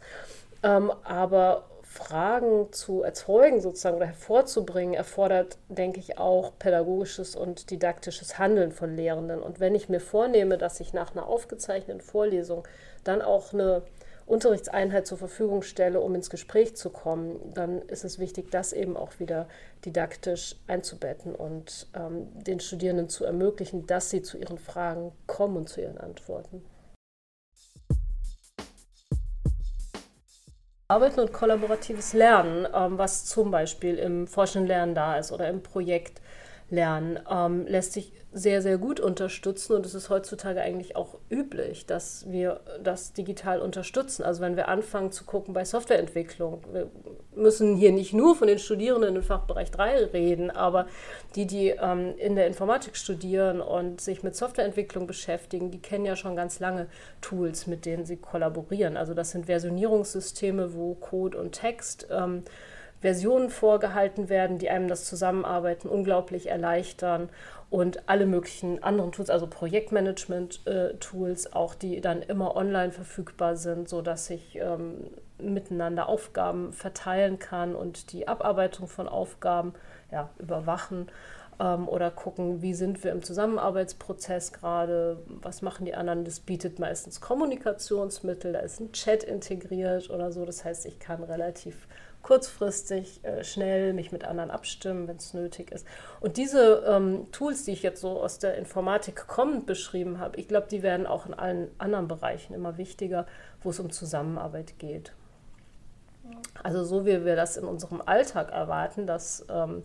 Ähm, 0.61 0.91
aber 1.03 1.70
Fragen 1.91 2.71
zu 2.71 3.03
erzeugen 3.03 3.59
sozusagen 3.59 3.97
oder 3.97 4.05
hervorzubringen, 4.05 4.93
erfordert, 4.93 5.57
denke 5.67 5.99
ich, 5.99 6.17
auch 6.17 6.53
pädagogisches 6.57 7.35
und 7.35 7.69
didaktisches 7.69 8.39
Handeln 8.39 8.71
von 8.71 8.95
Lehrenden. 8.95 9.41
Und 9.41 9.59
wenn 9.59 9.75
ich 9.75 9.89
mir 9.89 9.99
vornehme, 9.99 10.57
dass 10.57 10.79
ich 10.79 10.93
nach 10.93 11.11
einer 11.11 11.27
aufgezeichneten 11.27 11.99
Vorlesung 11.99 12.65
dann 13.03 13.21
auch 13.21 13.51
eine 13.51 13.83
Unterrichtseinheit 14.25 15.05
zur 15.05 15.17
Verfügung 15.17 15.63
stelle, 15.63 15.99
um 15.99 16.15
ins 16.15 16.29
Gespräch 16.29 16.77
zu 16.77 16.91
kommen, 16.91 17.37
dann 17.53 17.81
ist 17.81 18.05
es 18.05 18.19
wichtig, 18.19 18.51
das 18.51 18.71
eben 18.71 18.95
auch 18.95 19.19
wieder 19.19 19.49
didaktisch 19.83 20.55
einzubetten 20.67 21.35
und 21.35 21.87
ähm, 21.93 22.29
den 22.41 22.61
Studierenden 22.61 23.09
zu 23.09 23.25
ermöglichen, 23.25 23.85
dass 23.85 24.09
sie 24.09 24.21
zu 24.21 24.37
ihren 24.37 24.59
Fragen 24.59 25.11
kommen 25.27 25.57
und 25.57 25.67
zu 25.67 25.81
ihren 25.81 25.97
Antworten. 25.97 26.63
Arbeiten 30.91 31.21
und 31.21 31.31
kollaboratives 31.31 32.11
Lernen, 32.11 32.67
ähm, 32.75 32.97
was 32.97 33.25
zum 33.25 33.49
Beispiel 33.49 33.95
im 33.95 34.27
Forschenden 34.27 34.67
Lernen 34.67 34.93
da 34.93 35.17
ist 35.17 35.31
oder 35.31 35.47
im 35.47 35.63
Projekt 35.63 36.21
Lernen, 36.69 37.17
ähm, 37.29 37.65
lässt 37.65 37.93
sich 37.93 38.11
sehr, 38.33 38.61
sehr 38.61 38.77
gut 38.77 39.01
unterstützen 39.01 39.73
und 39.73 39.85
es 39.85 39.93
ist 39.93 40.09
heutzutage 40.09 40.61
eigentlich 40.61 40.95
auch 40.95 41.17
üblich, 41.29 41.85
dass 41.85 42.31
wir 42.31 42.61
das 42.81 43.11
digital 43.11 43.59
unterstützen. 43.59 44.23
Also 44.23 44.41
wenn 44.41 44.55
wir 44.55 44.69
anfangen 44.69 45.11
zu 45.11 45.25
gucken 45.25 45.53
bei 45.53 45.65
Softwareentwicklung, 45.65 46.61
wir 46.71 46.89
müssen 47.35 47.75
hier 47.75 47.91
nicht 47.91 48.13
nur 48.13 48.37
von 48.37 48.47
den 48.47 48.57
Studierenden 48.57 49.17
im 49.17 49.23
Fachbereich 49.23 49.69
3 49.71 50.05
reden, 50.05 50.49
aber 50.49 50.87
die, 51.35 51.45
die 51.45 51.69
ähm, 51.69 52.13
in 52.17 52.35
der 52.35 52.47
Informatik 52.47 52.95
studieren 52.95 53.59
und 53.59 53.99
sich 53.99 54.23
mit 54.23 54.35
Softwareentwicklung 54.35 55.07
beschäftigen, 55.07 55.69
die 55.69 55.81
kennen 55.81 56.05
ja 56.05 56.15
schon 56.15 56.37
ganz 56.37 56.61
lange 56.61 56.87
Tools, 57.19 57.67
mit 57.67 57.85
denen 57.85 58.05
sie 58.05 58.15
kollaborieren. 58.15 58.95
Also 58.95 59.13
das 59.13 59.31
sind 59.31 59.47
Versionierungssysteme, 59.47 60.73
wo 60.73 60.95
Code 60.95 61.37
und 61.37 61.51
Text 61.51 62.07
ähm, 62.09 62.43
Versionen 63.01 63.49
vorgehalten 63.49 64.29
werden, 64.29 64.59
die 64.59 64.69
einem 64.69 64.87
das 64.87 65.05
Zusammenarbeiten 65.05 65.89
unglaublich 65.89 66.49
erleichtern 66.49 67.29
und 67.71 68.07
alle 68.07 68.25
möglichen 68.25 68.83
anderen 68.83 69.11
Tools, 69.11 69.29
also 69.29 69.47
Projektmanagement-Tools, 69.47 71.45
äh, 71.45 71.49
auch 71.53 71.73
die 71.73 71.99
dann 72.01 72.21
immer 72.21 72.55
online 72.55 72.91
verfügbar 72.91 73.55
sind, 73.55 73.89
sodass 73.89 74.29
ich 74.29 74.57
ähm, 74.61 75.09
miteinander 75.39 76.07
Aufgaben 76.07 76.73
verteilen 76.73 77.39
kann 77.39 77.75
und 77.75 78.11
die 78.11 78.27
Abarbeitung 78.27 78.87
von 78.87 79.07
Aufgaben 79.07 79.73
ja, 80.11 80.29
überwachen 80.37 81.07
ähm, 81.59 81.87
oder 81.87 82.11
gucken, 82.11 82.61
wie 82.61 82.73
sind 82.73 83.03
wir 83.03 83.11
im 83.11 83.23
Zusammenarbeitsprozess 83.23 84.53
gerade, 84.53 85.23
was 85.27 85.61
machen 85.61 85.85
die 85.85 85.95
anderen. 85.95 86.25
Das 86.25 86.39
bietet 86.39 86.79
meistens 86.79 87.21
Kommunikationsmittel, 87.21 88.53
da 88.53 88.59
ist 88.59 88.79
ein 88.79 88.91
Chat 88.91 89.23
integriert 89.23 90.09
oder 90.09 90.31
so. 90.31 90.45
Das 90.45 90.65
heißt, 90.65 90.85
ich 90.85 90.99
kann 90.99 91.23
relativ 91.23 91.87
kurzfristig, 92.23 93.23
äh, 93.23 93.43
schnell 93.43 93.93
mich 93.93 94.11
mit 94.11 94.23
anderen 94.23 94.51
abstimmen, 94.51 95.07
wenn 95.07 95.17
es 95.17 95.33
nötig 95.33 95.71
ist. 95.71 95.85
Und 96.19 96.37
diese 96.37 96.83
ähm, 96.87 97.27
Tools, 97.31 97.65
die 97.65 97.71
ich 97.71 97.83
jetzt 97.83 98.01
so 98.01 98.21
aus 98.21 98.39
der 98.39 98.57
Informatik 98.57 99.27
kommend 99.27 99.65
beschrieben 99.65 100.19
habe, 100.19 100.37
ich 100.37 100.47
glaube, 100.47 100.67
die 100.69 100.83
werden 100.83 101.05
auch 101.05 101.25
in 101.25 101.33
allen 101.33 101.69
anderen 101.77 102.07
Bereichen 102.07 102.53
immer 102.53 102.77
wichtiger, 102.77 103.25
wo 103.63 103.69
es 103.69 103.79
um 103.79 103.91
Zusammenarbeit 103.91 104.79
geht. 104.79 105.13
Also 106.63 106.83
so 106.83 107.05
wie 107.05 107.25
wir 107.25 107.35
das 107.35 107.57
in 107.57 107.65
unserem 107.65 108.01
Alltag 108.05 108.51
erwarten, 108.51 109.07
dass 109.07 109.45
ähm, 109.49 109.83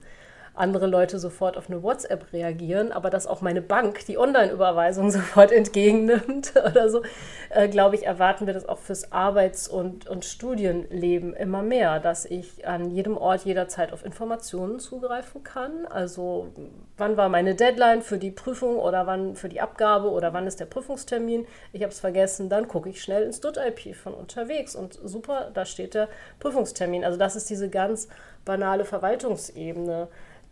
andere 0.57 0.87
Leute 0.87 1.19
sofort 1.19 1.57
auf 1.57 1.69
eine 1.69 1.83
WhatsApp 1.83 2.33
reagieren, 2.33 2.91
aber 2.91 3.11
dass 3.11 3.27
auch 3.27 3.41
meine 3.43 3.63
Bank 3.63 4.05
die 4.07 4.19
Online-Überweisung 4.19 5.11
sofort 5.13 5.53
entgegennimmt 5.53 6.55
oder 6.71 6.89
so, 6.89 7.03
äh, 7.51 7.69
glaube 7.69 7.97
ich, 7.97 8.07
erwarten 8.07 8.47
wir 8.47 8.55
das 8.55 8.69
auch 8.69 8.79
fürs 8.79 9.13
Arbeits- 9.13 9.69
und, 9.69 10.09
und 10.09 10.25
Studienleben 10.25 11.35
immer 11.35 11.63
mehr, 11.63 12.01
dass 12.01 12.25
ich 12.25 12.67
an 12.67 12.91
jedem 12.91 13.17
Ort 13.17 13.45
jederzeit 13.45 13.93
auf 13.93 14.05
Informationen 14.05 14.79
zugreifen 14.79 15.45
kann. 15.45 15.87
Also 15.87 16.53
wann 16.97 17.17
war 17.17 17.29
meine 17.29 17.55
Deadline 17.55 18.03
für 18.03 18.19
die 18.19 18.31
Prüfung 18.31 18.77
oder 18.77 19.07
wann 19.07 19.37
für 19.37 19.49
die 19.49 19.61
Abgabe 19.61 20.11
oder 20.11 20.33
wann 20.33 20.47
ist 20.47 20.61
der 20.61 20.67
Prüfungstermin? 20.67 21.47
Ich 21.73 21.83
habe 21.83 21.93
es 21.93 22.01
vergessen, 22.01 22.49
dann 22.49 22.69
gucke 22.69 22.89
ich 22.89 23.03
schnell 23.03 23.23
ins 23.23 23.41
DUT-IP 23.41 23.95
von 23.95 24.15
unterwegs 24.15 24.75
und 24.75 24.99
super, 25.05 25.51
da 25.53 25.65
steht 25.65 25.95
der 25.95 26.09
Prüfungstermin. 26.41 27.05
Also 27.05 27.19
das 27.19 27.37
ist 27.37 27.51
diese 27.51 27.69
ganz 27.69 28.09
banale 28.45 28.85
Verwaltungsebene 28.85 30.09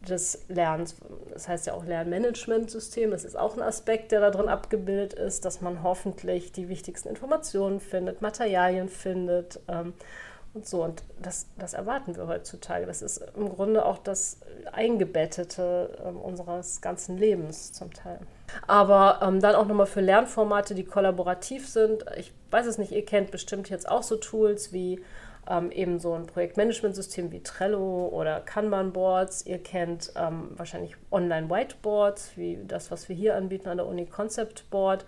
des 0.08 0.44
Lernens. 0.48 0.96
Das 1.32 1.48
heißt 1.48 1.66
ja 1.66 1.74
auch 1.74 1.84
Lernmanagementsystem. 1.84 3.10
Das 3.10 3.24
ist 3.24 3.36
auch 3.36 3.56
ein 3.56 3.62
Aspekt, 3.62 4.12
der 4.12 4.20
da 4.20 4.30
drin 4.30 4.48
abgebildet 4.48 5.14
ist, 5.14 5.44
dass 5.44 5.60
man 5.60 5.82
hoffentlich 5.82 6.52
die 6.52 6.68
wichtigsten 6.68 7.08
Informationen 7.08 7.80
findet, 7.80 8.22
Materialien 8.22 8.88
findet 8.88 9.60
ähm, 9.68 9.94
Und 10.54 10.68
so, 10.68 10.84
und 10.84 11.02
das, 11.20 11.46
das 11.58 11.74
erwarten 11.74 12.16
wir 12.16 12.28
heutzutage. 12.28 12.86
Das 12.86 13.02
ist 13.02 13.24
im 13.36 13.48
Grunde 13.48 13.84
auch 13.84 13.98
das 13.98 14.38
Eingebettete 14.72 15.98
äh, 16.04 16.08
unseres 16.08 16.80
ganzen 16.80 17.18
Lebens 17.18 17.72
zum 17.72 17.92
Teil. 17.92 18.20
Aber 18.68 19.20
ähm, 19.22 19.40
dann 19.40 19.56
auch 19.56 19.66
nochmal 19.66 19.86
für 19.86 20.00
Lernformate, 20.00 20.76
die 20.76 20.84
kollaborativ 20.84 21.68
sind. 21.68 22.04
Ich 22.16 22.32
weiß 22.52 22.66
es 22.66 22.78
nicht, 22.78 22.92
ihr 22.92 23.04
kennt 23.04 23.32
bestimmt 23.32 23.68
jetzt 23.68 23.88
auch 23.88 24.04
so 24.04 24.14
Tools 24.16 24.72
wie 24.72 25.02
ähm, 25.48 25.70
eben 25.70 25.98
so 25.98 26.14
ein 26.14 26.26
Projektmanagementsystem 26.26 27.32
wie 27.32 27.42
Trello 27.42 28.08
oder 28.08 28.40
Kanban-Boards. 28.40 29.46
Ihr 29.46 29.62
kennt 29.62 30.12
ähm, 30.16 30.50
wahrscheinlich 30.56 30.96
Online-Whiteboards, 31.10 32.36
wie 32.36 32.60
das, 32.66 32.90
was 32.90 33.08
wir 33.08 33.16
hier 33.16 33.36
anbieten 33.36 33.68
an 33.68 33.78
der 33.78 33.86
Uni 33.86 34.06
Concept 34.06 34.68
Board. 34.70 35.04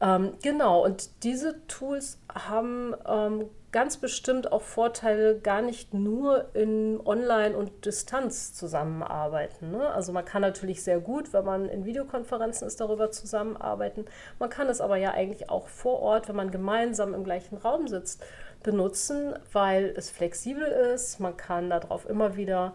Ähm, 0.00 0.32
genau, 0.42 0.84
und 0.84 1.24
diese 1.24 1.66
Tools 1.66 2.18
haben 2.32 2.94
ähm, 3.06 3.46
ganz 3.74 3.96
bestimmt 3.96 4.52
auch 4.52 4.62
Vorteile, 4.62 5.40
gar 5.40 5.60
nicht 5.60 5.94
nur 5.94 6.54
in 6.54 7.00
Online- 7.04 7.56
und 7.56 7.84
Distanz 7.84 8.54
zusammenarbeiten. 8.54 9.72
Ne? 9.72 9.88
Also 9.88 10.12
man 10.12 10.24
kann 10.24 10.42
natürlich 10.42 10.84
sehr 10.84 11.00
gut, 11.00 11.32
wenn 11.32 11.44
man 11.44 11.68
in 11.68 11.84
Videokonferenzen 11.84 12.68
ist, 12.68 12.80
darüber 12.80 13.10
zusammenarbeiten. 13.10 14.04
Man 14.38 14.48
kann 14.48 14.68
es 14.68 14.80
aber 14.80 14.96
ja 14.96 15.10
eigentlich 15.10 15.50
auch 15.50 15.66
vor 15.66 15.98
Ort, 15.98 16.28
wenn 16.28 16.36
man 16.36 16.52
gemeinsam 16.52 17.14
im 17.14 17.24
gleichen 17.24 17.56
Raum 17.56 17.88
sitzt, 17.88 18.22
benutzen, 18.64 19.34
weil 19.52 19.94
es 19.96 20.10
flexibel 20.10 20.64
ist. 20.64 21.20
Man 21.20 21.36
kann 21.36 21.70
darauf 21.70 22.08
immer 22.08 22.34
wieder 22.34 22.74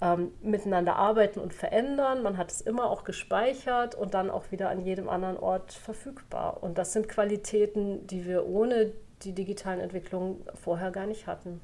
ähm, 0.00 0.30
miteinander 0.40 0.94
arbeiten 0.94 1.40
und 1.40 1.52
verändern. 1.52 2.22
Man 2.22 2.36
hat 2.36 2.52
es 2.52 2.60
immer 2.60 2.88
auch 2.88 3.02
gespeichert 3.02 3.96
und 3.96 4.14
dann 4.14 4.30
auch 4.30 4.52
wieder 4.52 4.70
an 4.70 4.80
jedem 4.80 5.08
anderen 5.08 5.36
Ort 5.36 5.72
verfügbar. 5.72 6.62
Und 6.62 6.78
das 6.78 6.92
sind 6.92 7.08
Qualitäten, 7.08 8.06
die 8.06 8.24
wir 8.24 8.46
ohne 8.46 8.92
die 9.22 9.34
digitalen 9.34 9.80
Entwicklungen 9.80 10.44
vorher 10.54 10.92
gar 10.92 11.06
nicht 11.06 11.26
hatten. 11.26 11.60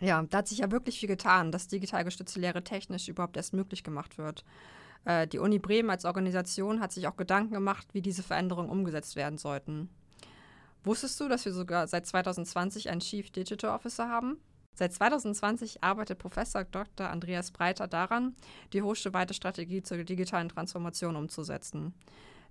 Ja, 0.00 0.22
da 0.28 0.38
hat 0.38 0.48
sich 0.48 0.58
ja 0.58 0.70
wirklich 0.72 0.98
viel 0.98 1.08
getan, 1.08 1.52
dass 1.52 1.68
digital 1.68 2.04
gestützte 2.04 2.40
Lehre 2.40 2.64
technisch 2.64 3.08
überhaupt 3.08 3.36
erst 3.36 3.54
möglich 3.54 3.84
gemacht 3.84 4.18
wird. 4.18 4.44
Äh, 5.04 5.26
die 5.26 5.38
Uni 5.38 5.58
Bremen 5.58 5.90
als 5.90 6.04
Organisation 6.04 6.80
hat 6.80 6.92
sich 6.92 7.06
auch 7.06 7.16
Gedanken 7.16 7.54
gemacht, 7.54 7.86
wie 7.92 8.02
diese 8.02 8.22
Veränderungen 8.22 8.70
umgesetzt 8.70 9.16
werden 9.16 9.38
sollten. 9.38 9.88
Wusstest 10.84 11.18
du, 11.18 11.28
dass 11.28 11.46
wir 11.46 11.52
sogar 11.52 11.88
seit 11.88 12.06
2020 12.06 12.90
einen 12.90 13.00
Chief 13.00 13.30
Digital 13.30 13.70
Officer 13.70 14.08
haben? 14.08 14.36
Seit 14.74 14.92
2020 14.92 15.82
arbeitet 15.82 16.18
Professor 16.18 16.64
Dr. 16.64 17.08
Andreas 17.08 17.52
Breiter 17.52 17.86
daran, 17.86 18.34
die 18.72 18.82
hochschulweite 18.82 19.32
Strategie 19.32 19.82
zur 19.82 20.04
digitalen 20.04 20.50
Transformation 20.50 21.16
umzusetzen. 21.16 21.94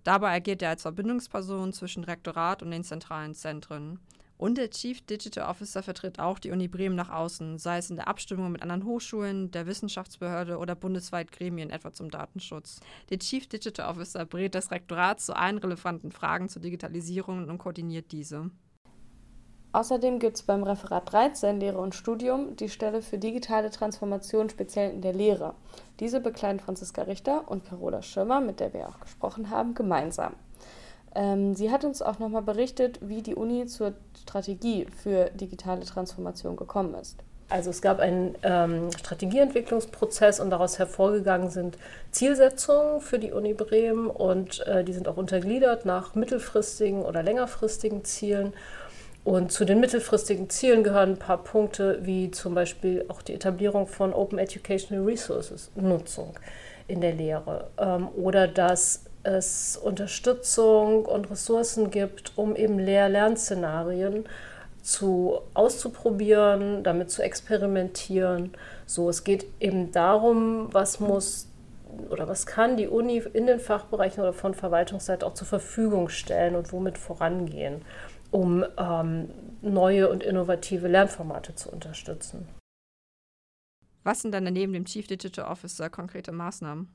Dabei 0.04 0.36
agiert 0.36 0.62
er 0.62 0.70
als 0.70 0.82
Verbindungsperson 0.82 1.74
zwischen 1.74 2.04
Rektorat 2.04 2.64
und 2.64 2.72
den 2.72 2.84
zentralen 2.84 3.36
Zentren. 3.36 4.00
Und 4.38 4.58
der 4.58 4.70
Chief 4.72 5.06
Digital 5.06 5.50
Officer 5.50 5.84
vertritt 5.84 6.20
auch 6.20 6.40
die 6.40 6.52
Uni 6.52 6.68
Bremen 6.68 6.96
nach 6.96 7.10
außen, 7.10 7.60
sei 7.60 7.78
es 7.78 7.90
in 7.90 7.96
der 7.96 8.08
Abstimmung 8.08 8.52
mit 8.52 8.62
anderen 8.62 8.86
Hochschulen, 8.86 9.52
der 9.52 9.68
Wissenschaftsbehörde 9.68 10.58
oder 10.58 10.76
bundesweit 10.76 11.32
Gremien, 11.32 11.70
etwa 11.70 11.94
zum 11.94 12.10
Datenschutz. 12.10 12.80
Der 13.10 13.20
Chief 13.20 13.48
Digital 13.48 13.90
Officer 13.90 14.26
berät 14.26 14.56
das 14.56 14.72
Rektorat 14.72 15.22
zu 15.22 15.36
allen 15.36 15.60
relevanten 15.60 16.12
Fragen 16.12 16.50
zur 16.50 16.62
Digitalisierung 16.62 17.48
und 17.48 17.58
koordiniert 17.58 18.12
diese. 18.12 18.50
Außerdem 19.74 20.20
gibt 20.20 20.38
es 20.38 20.44
beim 20.44 20.62
Referat 20.62 21.12
13 21.12 21.60
Lehre 21.60 21.80
und 21.80 21.96
Studium 21.96 22.56
die 22.56 22.70
Stelle 22.70 23.02
für 23.02 23.18
digitale 23.18 23.72
Transformation 23.72 24.52
speziell 24.52 24.92
in 24.92 25.02
der 25.02 25.14
Lehre. 25.14 25.56
Diese 26.00 26.20
bekleiden 26.20 26.60
Franziska 26.60 27.02
Richter 27.02 27.50
und 27.50 27.66
Carola 27.66 28.04
Schirmer, 28.04 28.40
mit 28.40 28.60
der 28.60 28.72
wir 28.74 28.88
auch 28.88 29.00
gesprochen 29.00 29.50
haben, 29.50 29.74
gemeinsam. 29.74 30.36
Ähm, 31.16 31.56
sie 31.56 31.72
hat 31.72 31.84
uns 31.84 32.02
auch 32.02 32.20
nochmal 32.20 32.42
berichtet, 32.42 33.00
wie 33.02 33.22
die 33.22 33.36
Uni 33.36 33.66
zur 33.68 33.94
Strategie 34.22 34.88
für 35.04 35.30
digitale 35.32 35.82
Transformation 35.86 36.56
gekommen 36.56 36.96
ist. 36.96 37.18
Also 37.50 37.70
es 37.70 37.82
gab 37.82 38.00
einen 38.00 38.36
ähm, 38.42 38.90
Strategieentwicklungsprozess 38.98 40.40
und 40.40 40.50
daraus 40.50 40.80
hervorgegangen 40.80 41.52
sind 41.52 41.78
Zielsetzungen 42.10 43.00
für 43.00 43.20
die 43.20 43.32
Uni 43.32 43.54
Bremen 43.54 44.08
und 44.08 44.66
äh, 44.66 44.84
die 44.84 44.94
sind 44.94 45.08
auch 45.08 45.18
untergliedert 45.18 45.86
nach 45.86 46.16
mittelfristigen 46.16 47.04
oder 47.04 47.22
längerfristigen 47.22 48.04
Zielen. 48.06 48.54
Und 49.24 49.52
zu 49.52 49.66
den 49.66 49.80
mittelfristigen 49.80 50.50
Zielen 50.50 50.84
gehören 50.84 51.12
ein 51.12 51.20
paar 51.20 51.44
Punkte, 51.44 52.00
wie 52.02 52.32
zum 52.32 52.56
Beispiel 52.56 53.06
auch 53.08 53.22
die 53.22 53.34
Etablierung 53.34 53.88
von 53.88 54.14
Open 54.14 54.40
Educational 54.40 55.06
Resources, 55.06 55.70
Nutzung 55.76 56.34
in 56.88 57.02
der 57.02 57.14
Lehre. 57.14 57.70
Ähm, 57.78 58.10
oder 58.16 58.48
dass 58.48 59.06
es 59.24 59.78
Unterstützung 59.78 61.06
und 61.06 61.30
Ressourcen 61.30 61.92
gibt, 61.92 62.34
um 62.36 62.56
eben 62.56 62.80
Lehr-Lernszenarien 62.80 64.26
zu 64.82 65.40
auszuprobieren, 65.54 66.84
damit 66.84 67.10
zu 67.10 67.22
experimentieren. 67.22 68.52
So, 68.86 69.10
es 69.10 69.24
geht 69.24 69.46
eben 69.60 69.92
darum, 69.92 70.68
was 70.74 71.00
muss 71.00 71.48
oder 72.10 72.28
was 72.28 72.46
kann 72.46 72.76
die 72.76 72.88
Uni 72.88 73.24
in 73.34 73.46
den 73.46 73.60
Fachbereichen 73.60 74.22
oder 74.22 74.34
von 74.34 74.56
Verwaltungsseite 74.56 75.26
auch 75.26 75.36
zur 75.36 75.48
Verfügung 75.48 76.10
stellen 76.10 76.56
und 76.56 76.74
womit 76.74 76.98
vorangehen 76.98 77.82
um 78.34 78.66
ähm, 78.78 79.30
neue 79.62 80.10
und 80.10 80.24
innovative 80.24 80.88
Lernformate 80.88 81.54
zu 81.54 81.70
unterstützen. 81.70 82.50
Was 84.04 84.22
sind 84.22 84.34
dann 84.34 84.44
neben 84.46 84.74
dem 84.74 84.86
Chief 84.86 85.08
Digital 85.08 85.46
Officer 85.46 85.90
konkrete 85.90 86.32
Maßnahmen? 86.32 86.90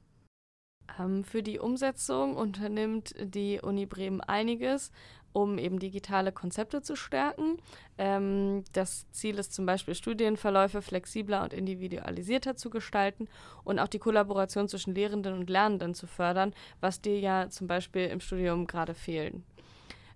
Ähm, 0.99 1.25
für 1.25 1.43
die 1.43 1.59
Umsetzung 1.59 2.37
unternimmt 2.37 3.15
die 3.21 3.61
Uni 3.61 3.87
Bremen 3.87 4.21
einiges, 4.21 4.93
um 5.33 5.59
eben 5.59 5.79
digitale 5.79 6.33
Konzepte 6.33 6.83
zu 6.83 6.97
stärken. 6.97 7.59
Ähm, 7.99 8.65
das 8.73 9.11
Ziel 9.11 9.39
ist 9.39 9.53
zum 9.53 9.67
Beispiel, 9.67 9.95
Studienverläufe 9.95 10.83
flexibler 10.83 11.43
und 11.43 11.53
individualisierter 11.53 12.57
zu 12.57 12.71
gestalten 12.71 13.29
und 13.65 13.79
auch 13.79 13.89
die 13.89 13.99
Kollaboration 13.99 14.69
zwischen 14.69 14.95
Lehrenden 14.95 15.35
und 15.35 15.51
Lernenden 15.51 15.95
zu 15.95 16.07
fördern, 16.07 16.55
was 16.81 17.01
dir 17.01 17.19
ja 17.19 17.51
zum 17.51 17.67
Beispiel 17.67 18.07
im 18.07 18.21
Studium 18.21 18.67
gerade 18.67 18.95
fehlen. 18.95 19.45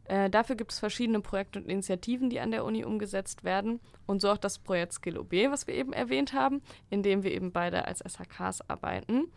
Äh, 0.04 0.30
dafür 0.30 0.56
gibt 0.56 0.72
es 0.72 0.80
verschiedene 0.80 1.20
Projekte 1.20 1.60
und 1.60 1.68
Initiativen, 1.68 2.28
die 2.28 2.40
an 2.40 2.50
der 2.50 2.64
Uni 2.64 2.84
umgesetzt 2.84 3.44
werden. 3.44 3.80
Und 4.06 4.20
so 4.20 4.30
auch 4.30 4.38
das 4.38 4.58
Projekt 4.58 4.94
Skill 4.94 5.18
OB, 5.18 5.32
was 5.48 5.66
wir 5.66 5.74
eben 5.74 5.92
erwähnt 5.92 6.32
haben, 6.32 6.60
in 6.90 7.02
dem 7.02 7.22
wir 7.22 7.32
eben 7.32 7.52
beide 7.52 7.86
als 7.86 8.00
SHKs 8.00 8.68
arbeiten. 8.68 9.30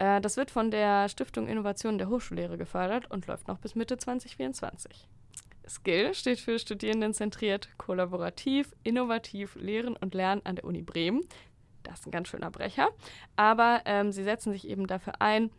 Äh, 0.00 0.20
das 0.20 0.36
wird 0.36 0.50
von 0.50 0.72
der 0.72 1.08
Stiftung 1.08 1.46
Innovation 1.46 1.98
der 1.98 2.08
Hochschullehre 2.08 2.58
gefördert 2.58 3.08
und 3.10 3.26
läuft 3.28 3.46
noch 3.46 3.58
bis 3.58 3.76
Mitte 3.76 3.98
2024. 3.98 5.06
Skill 5.68 6.14
steht 6.14 6.40
für 6.40 6.58
Studierendenzentriert, 6.58 7.68
kollaborativ, 7.76 8.74
innovativ 8.82 9.54
Lehren 9.54 9.96
und 9.96 10.14
Lernen 10.14 10.40
an 10.44 10.56
der 10.56 10.64
Uni 10.64 10.82
Bremen. 10.82 11.20
Das 11.84 12.00
ist 12.00 12.06
ein 12.06 12.10
ganz 12.10 12.28
schöner 12.28 12.50
Brecher. 12.50 12.88
Aber 13.36 13.82
ähm, 13.84 14.10
sie 14.10 14.24
setzen 14.24 14.52
sich 14.52 14.66
eben 14.66 14.86
dafür 14.86 15.20
ein, 15.20 15.50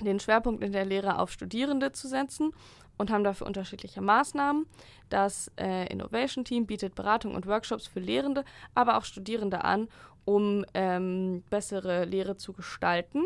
den 0.00 0.20
Schwerpunkt 0.20 0.64
in 0.64 0.72
der 0.72 0.84
Lehre 0.84 1.18
auf 1.18 1.30
Studierende 1.30 1.92
zu 1.92 2.08
setzen 2.08 2.52
und 2.96 3.10
haben 3.10 3.24
dafür 3.24 3.46
unterschiedliche 3.46 4.00
Maßnahmen. 4.00 4.66
Das 5.10 5.52
äh, 5.60 5.86
Innovation 5.92 6.44
Team 6.44 6.66
bietet 6.66 6.94
Beratung 6.94 7.34
und 7.34 7.46
Workshops 7.46 7.86
für 7.86 8.00
Lehrende, 8.00 8.44
aber 8.74 8.96
auch 8.96 9.04
Studierende 9.04 9.64
an, 9.64 9.88
um 10.24 10.64
ähm, 10.74 11.44
bessere 11.50 12.04
Lehre 12.04 12.36
zu 12.36 12.52
gestalten. 12.52 13.24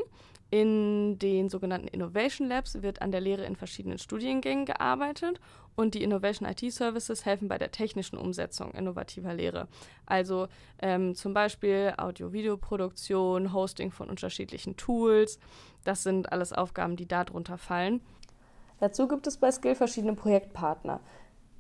In 0.50 1.16
den 1.20 1.48
sogenannten 1.48 1.86
Innovation 1.86 2.48
Labs 2.48 2.82
wird 2.82 3.02
an 3.02 3.12
der 3.12 3.20
Lehre 3.20 3.44
in 3.44 3.54
verschiedenen 3.54 3.98
Studiengängen 3.98 4.64
gearbeitet 4.64 5.40
und 5.76 5.94
die 5.94 6.02
Innovation 6.02 6.48
IT 6.48 6.72
Services 6.72 7.24
helfen 7.24 7.46
bei 7.46 7.56
der 7.56 7.70
technischen 7.70 8.18
Umsetzung 8.18 8.72
innovativer 8.72 9.32
Lehre. 9.32 9.68
Also 10.06 10.48
ähm, 10.82 11.14
zum 11.14 11.34
Beispiel 11.34 11.94
Audio-Video-Produktion, 11.96 13.52
Hosting 13.52 13.92
von 13.92 14.10
unterschiedlichen 14.10 14.76
Tools. 14.76 15.38
Das 15.84 16.02
sind 16.02 16.32
alles 16.32 16.52
Aufgaben, 16.52 16.96
die 16.96 17.06
darunter 17.06 17.56
fallen. 17.56 18.00
Dazu 18.80 19.06
gibt 19.06 19.28
es 19.28 19.36
bei 19.36 19.52
Skill 19.52 19.76
verschiedene 19.76 20.14
Projektpartner. 20.14 21.00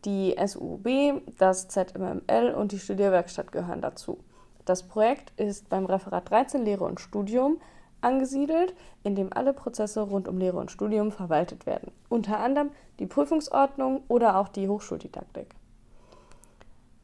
Die 0.04 0.34
SUB, 0.44 1.22
das 1.38 1.68
ZMML 1.68 2.54
und 2.56 2.72
die 2.72 2.78
Studierwerkstatt 2.78 3.52
gehören 3.52 3.82
dazu. 3.82 4.18
Das 4.64 4.82
Projekt 4.82 5.32
ist 5.38 5.68
beim 5.68 5.86
Referat 5.86 6.28
13 6.30 6.64
Lehre 6.64 6.84
und 6.84 6.98
Studium 6.98 7.60
angesiedelt, 8.00 8.74
in 9.02 9.14
dem 9.14 9.32
alle 9.32 9.52
Prozesse 9.52 10.00
rund 10.00 10.28
um 10.28 10.38
Lehre 10.38 10.58
und 10.58 10.70
Studium 10.70 11.12
verwaltet 11.12 11.66
werden. 11.66 11.92
Unter 12.08 12.38
anderem 12.38 12.70
die 12.98 13.06
Prüfungsordnung 13.06 14.02
oder 14.08 14.38
auch 14.38 14.48
die 14.48 14.68
Hochschuldidaktik. 14.68 15.54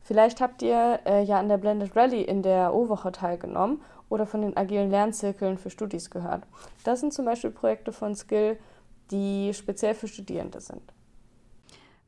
Vielleicht 0.03 0.41
habt 0.41 0.63
ihr 0.63 1.01
äh, 1.05 1.25
ja 1.25 1.41
an 1.41 1.49
der 1.49 1.59
Blended 1.59 1.97
Rally 1.97 2.23
in 2.23 2.43
der 2.43 2.75
O-Woche 2.75 3.11
teilgenommen 3.11 3.81
oder 4.09 4.25
von 4.25 4.43
den 4.43 4.57
agilen 4.57 4.91
Lernzirkeln 4.91 5.59
für 5.59 5.71
Studis 5.71 6.11
gehört. 6.11 6.45
Das 6.85 7.01
sind 7.01 7.13
zum 7.13 7.25
Beispiel 7.25 7.51
Projekte 7.51 7.93
von 7.93 8.15
Skill, 8.15 8.59
die 9.11 9.53
speziell 9.53 9.95
für 9.95 10.07
Studierende 10.07 10.61
sind. 10.61 10.93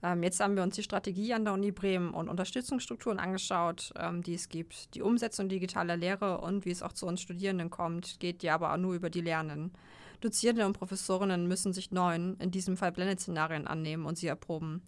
Ähm, 0.02 0.23
jetzt 0.23 0.40
haben 0.40 0.57
wir 0.57 0.62
uns 0.62 0.76
die 0.76 0.83
Strategie 0.83 1.35
an 1.35 1.45
der 1.45 1.55
Uni 1.55 1.73
Bremen 1.73 2.14
und 2.14 2.28
Unterstützungsstrukturen 2.28 3.19
angeschaut, 3.19 3.93
ähm, 3.97 4.23
die 4.23 4.35
es 4.35 4.49
gibt. 4.49 4.95
Die 4.95 5.02
Umsetzung 5.02 5.49
digitaler 5.49 5.97
Lehre 5.97 6.40
und 6.40 6.64
wie 6.64 6.71
es 6.71 6.83
auch 6.83 6.93
zu 6.93 7.07
uns 7.07 7.21
Studierenden 7.21 7.71
kommt, 7.71 8.21
geht 8.21 8.43
ja 8.43 8.55
aber 8.55 8.73
auch 8.73 8.76
nur 8.76 8.95
über 8.95 9.11
die 9.11 9.21
Lernen. 9.21 9.73
Dozierende 10.21 10.67
und 10.67 10.73
Professorinnen 10.73 11.47
müssen 11.47 11.73
sich 11.73 11.90
neuen, 11.90 12.37
in 12.38 12.50
diesem 12.50 12.76
Fall 12.76 12.93
Blended-Szenarien 12.93 13.67
annehmen 13.67 14.05
und 14.05 14.19
sie 14.19 14.26
erproben. 14.26 14.83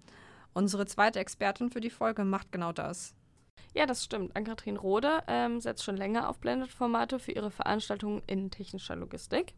Unsere 0.52 0.86
zweite 0.86 1.20
Expertin 1.20 1.70
für 1.70 1.80
die 1.80 1.90
Folge 1.90 2.24
macht 2.24 2.50
genau 2.50 2.72
das. 2.72 3.14
Ja, 3.74 3.86
das 3.86 4.02
stimmt. 4.02 4.34
Ann-Kathrin 4.34 4.76
Rode 4.76 5.22
ähm, 5.28 5.60
setzt 5.60 5.84
schon 5.84 5.96
länger 5.96 6.28
auf 6.28 6.38
Blended-Formate 6.40 7.20
für 7.20 7.32
ihre 7.32 7.52
Veranstaltungen 7.52 8.22
in 8.26 8.50
technischer 8.50 8.96
Logistik. 8.96 9.54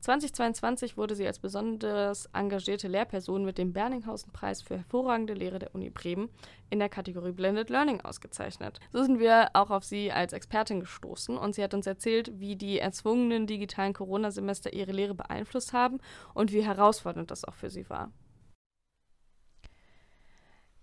2022 0.00 0.96
wurde 0.96 1.14
sie 1.14 1.26
als 1.26 1.38
besonders 1.38 2.26
engagierte 2.32 2.88
Lehrperson 2.88 3.44
mit 3.44 3.58
dem 3.58 3.72
Berninghausen-Preis 3.72 4.62
für 4.62 4.76
hervorragende 4.78 5.34
Lehre 5.34 5.58
der 5.58 5.74
Uni 5.74 5.90
Bremen 5.90 6.30
in 6.70 6.78
der 6.78 6.88
Kategorie 6.88 7.32
Blended 7.32 7.70
Learning 7.70 8.00
ausgezeichnet. 8.00 8.80
So 8.92 9.02
sind 9.02 9.18
wir 9.18 9.50
auch 9.54 9.70
auf 9.70 9.84
sie 9.84 10.10
als 10.12 10.32
Expertin 10.32 10.80
gestoßen 10.80 11.36
und 11.36 11.54
sie 11.54 11.62
hat 11.62 11.74
uns 11.74 11.86
erzählt, 11.86 12.40
wie 12.40 12.56
die 12.56 12.78
erzwungenen 12.78 13.46
digitalen 13.46 13.92
Corona-Semester 13.92 14.72
ihre 14.72 14.92
Lehre 14.92 15.14
beeinflusst 15.14 15.72
haben 15.72 15.98
und 16.34 16.52
wie 16.52 16.64
herausfordernd 16.64 17.30
das 17.30 17.44
auch 17.44 17.54
für 17.54 17.70
sie 17.70 17.88
war. 17.90 18.10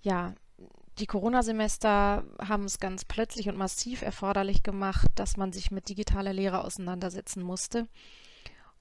Ja, 0.01 0.36
die 1.00 1.05
Corona-Semester 1.05 2.24
haben 2.39 2.63
es 2.63 2.79
ganz 2.79 3.05
plötzlich 3.05 3.50
und 3.50 3.57
massiv 3.57 4.01
erforderlich 4.01 4.63
gemacht, 4.63 5.07
dass 5.15 5.38
man 5.38 5.53
sich 5.53 5.69
mit 5.69 5.89
digitaler 5.89 6.33
Lehre 6.33 6.63
auseinandersetzen 6.63 7.43
musste. 7.43 7.88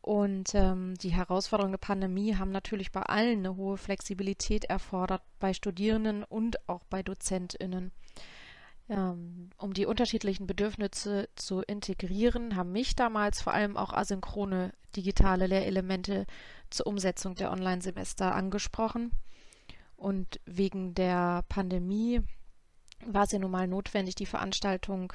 Und 0.06 0.54
ähm, 0.54 0.94
die 0.98 1.08
Herausforderungen 1.08 1.72
der 1.72 1.78
Pandemie 1.78 2.36
haben 2.36 2.52
natürlich 2.52 2.92
bei 2.92 3.02
allen 3.02 3.40
eine 3.40 3.56
hohe 3.56 3.76
Flexibilität 3.76 4.64
erfordert, 4.66 5.20
bei 5.40 5.52
Studierenden 5.52 6.22
und 6.22 6.68
auch 6.68 6.84
bei 6.84 7.02
DozentInnen. 7.02 7.90
Ähm, 8.88 9.50
um 9.58 9.74
die 9.74 9.84
unterschiedlichen 9.84 10.46
Bedürfnisse 10.46 11.28
zu 11.34 11.60
integrieren, 11.62 12.54
haben 12.54 12.70
mich 12.70 12.94
damals 12.94 13.42
vor 13.42 13.52
allem 13.52 13.76
auch 13.76 13.92
asynchrone 13.92 14.72
digitale 14.94 15.48
Lehrelemente 15.48 16.26
zur 16.70 16.86
Umsetzung 16.86 17.34
der 17.34 17.50
Online-Semester 17.50 18.32
angesprochen. 18.32 19.10
Und 19.96 20.38
wegen 20.46 20.94
der 20.94 21.42
Pandemie 21.48 22.20
war 23.04 23.24
es 23.24 23.32
ja 23.32 23.40
nun 23.40 23.50
mal 23.50 23.66
notwendig, 23.66 24.14
die 24.14 24.26
Veranstaltung 24.26 25.12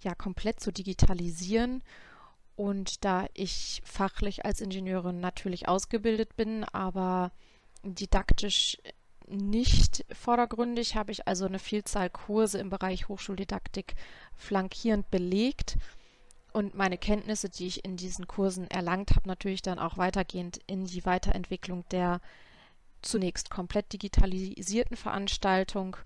ja 0.00 0.16
komplett 0.16 0.58
zu 0.58 0.72
digitalisieren. 0.72 1.84
Und 2.62 3.04
da 3.04 3.26
ich 3.34 3.82
fachlich 3.84 4.44
als 4.44 4.60
Ingenieurin 4.60 5.18
natürlich 5.18 5.66
ausgebildet 5.66 6.36
bin, 6.36 6.62
aber 6.62 7.32
didaktisch 7.82 8.78
nicht 9.26 10.04
vordergründig, 10.12 10.94
habe 10.94 11.10
ich 11.10 11.26
also 11.26 11.44
eine 11.44 11.58
Vielzahl 11.58 12.08
Kurse 12.08 12.60
im 12.60 12.70
Bereich 12.70 13.08
Hochschuldidaktik 13.08 13.96
flankierend 14.36 15.10
belegt 15.10 15.76
und 16.52 16.76
meine 16.76 16.98
Kenntnisse, 16.98 17.48
die 17.48 17.66
ich 17.66 17.84
in 17.84 17.96
diesen 17.96 18.28
Kursen 18.28 18.70
erlangt 18.70 19.16
habe, 19.16 19.26
natürlich 19.26 19.62
dann 19.62 19.80
auch 19.80 19.96
weitergehend 19.96 20.60
in 20.68 20.84
die 20.84 21.04
Weiterentwicklung 21.04 21.84
der 21.90 22.20
zunächst 23.00 23.50
komplett 23.50 23.92
digitalisierten 23.92 24.96
Veranstaltung 24.96 25.96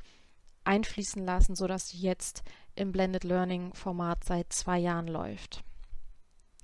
einfließen 0.65 1.23
lassen, 1.23 1.55
sodass 1.55 1.91
sie 1.91 1.99
jetzt 1.99 2.45
im 2.77 2.93
Blended 2.93 3.25
Learning 3.25 3.75
Format 3.75 4.25
seit 4.25 4.55
zwei 4.55 4.79
Jahren 4.79 5.09
läuft. 5.09 5.63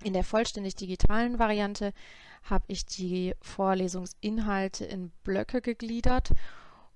In 0.05 0.13
der 0.13 0.25
vollständig 0.25 0.75
digitalen 0.75 1.39
Variante 1.39 1.93
habe 2.45 2.65
ich 2.67 2.85
die 2.87 3.35
Vorlesungsinhalte 3.41 4.85
in 4.85 5.11
Blöcke 5.23 5.61
gegliedert 5.61 6.33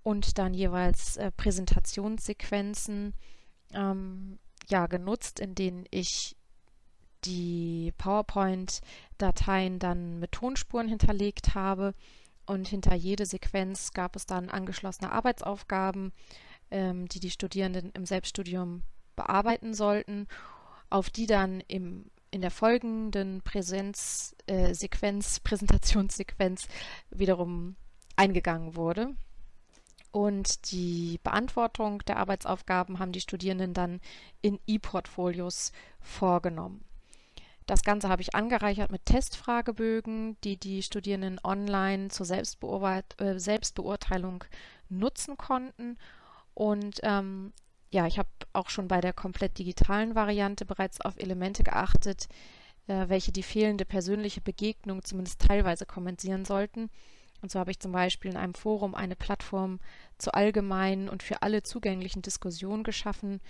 und 0.03 0.39
dann 0.39 0.55
jeweils 0.55 1.17
äh, 1.17 1.31
Präsentationssequenzen 1.31 3.15
ähm, 3.73 4.39
ja, 4.69 4.87
genutzt, 4.87 5.41
in 5.41 5.55
denen 5.55 5.85
ich 5.91 6.37
die 7.25 7.93
PowerPoint-Dateien 7.99 9.79
dann 9.79 10.19
mit 10.19 10.33
Tonspuren 10.33 10.89
hinterlegt 10.89 11.55
habe. 11.55 11.95
Und 12.47 12.69
hinter 12.69 12.95
jede 12.95 13.27
Sequenz 13.27 13.93
gab 13.93 14.15
es 14.15 14.27
dann 14.27 14.51
angeschlossene 14.51 15.11
Arbeitsaufgaben, 15.11 16.13
ähm, 16.71 17.09
die 17.09 17.21
die 17.21 17.31
Studierenden 17.31 17.91
im 17.93 18.07
Selbststudium 18.07 18.83
bearbeiten 19.17 19.75
sollten, 19.75 20.29
auf 20.91 21.11
die 21.11 21.27
dann 21.27 21.61
im, 21.67 22.11
in 22.31 22.41
der 22.41 22.51
folgenden 22.51 23.43
Präsenzsequenz, 23.43 25.37
äh, 25.37 25.41
Präsentationssequenz 25.43 26.69
wiederum 27.11 27.77
eingegangen 28.17 28.77
wurde. 28.77 29.15
Und 30.11 30.71
die 30.73 31.21
Beantwortung 31.23 31.99
der 32.07 32.17
Arbeitsaufgaben 32.17 32.99
haben 32.99 33.13
die 33.13 33.21
Studierenden 33.21 33.75
dann 33.75 34.01
in 34.41 34.59
E-Portfolios 34.67 35.73
vorgenommen. 36.01 36.83
Das 37.67 37.83
Ganze 37.83 38.09
habe 38.09 38.23
ich 38.23 38.35
angereichert 38.35 38.93
mit 38.93 39.05
Testfragebögen, 39.05 40.37
die 40.43 40.57
die 40.57 40.83
Studierenden 40.83 41.41
online 41.43 42.09
zur 42.09 42.31
äh, 42.31 43.39
Selbstbeurteilung 43.39 44.45
nutzen 44.89 45.37
konnten. 45.37 45.99
Und 46.55 47.01
ähm, 47.03 47.53
ja, 47.91 48.07
ich 48.07 48.19
habe 48.19 48.29
auch 48.53 48.69
schon 48.69 48.89
bei 48.89 49.01
der 49.01 49.13
komplett 49.13 49.59
digitalen 49.59 50.15
Variante 50.15 50.65
bereits 50.65 51.01
auf 51.01 51.17
Elemente 51.19 51.63
geachtet, 51.63 52.29
äh, 52.89 53.09
welche 53.09 53.33
die 53.33 53.43
fehlende 53.43 53.85
persönliche 53.85 54.41
Begegnung 54.41 55.03
zumindest 55.05 55.41
teilweise 55.41 55.87
kompensieren 55.87 56.45
sollten. 56.45 56.91
Und 57.43 57.51
so 57.51 57.59
habe 57.59 57.71
ich 57.71 57.79
zum 57.79 57.93
Beispiel 57.93 58.31
in 58.31 58.37
einem 58.37 58.55
Forum 58.55 58.95
eine 58.95 59.17
Plattform 59.17 59.79
zur 60.19 60.35
allgemeinen 60.35 61.09
und 61.09 61.23
für 61.23 61.43
alle 61.43 61.63
zugänglichen 61.63 62.23
Diskussion 62.23 62.83
geschaffen. 62.83 63.41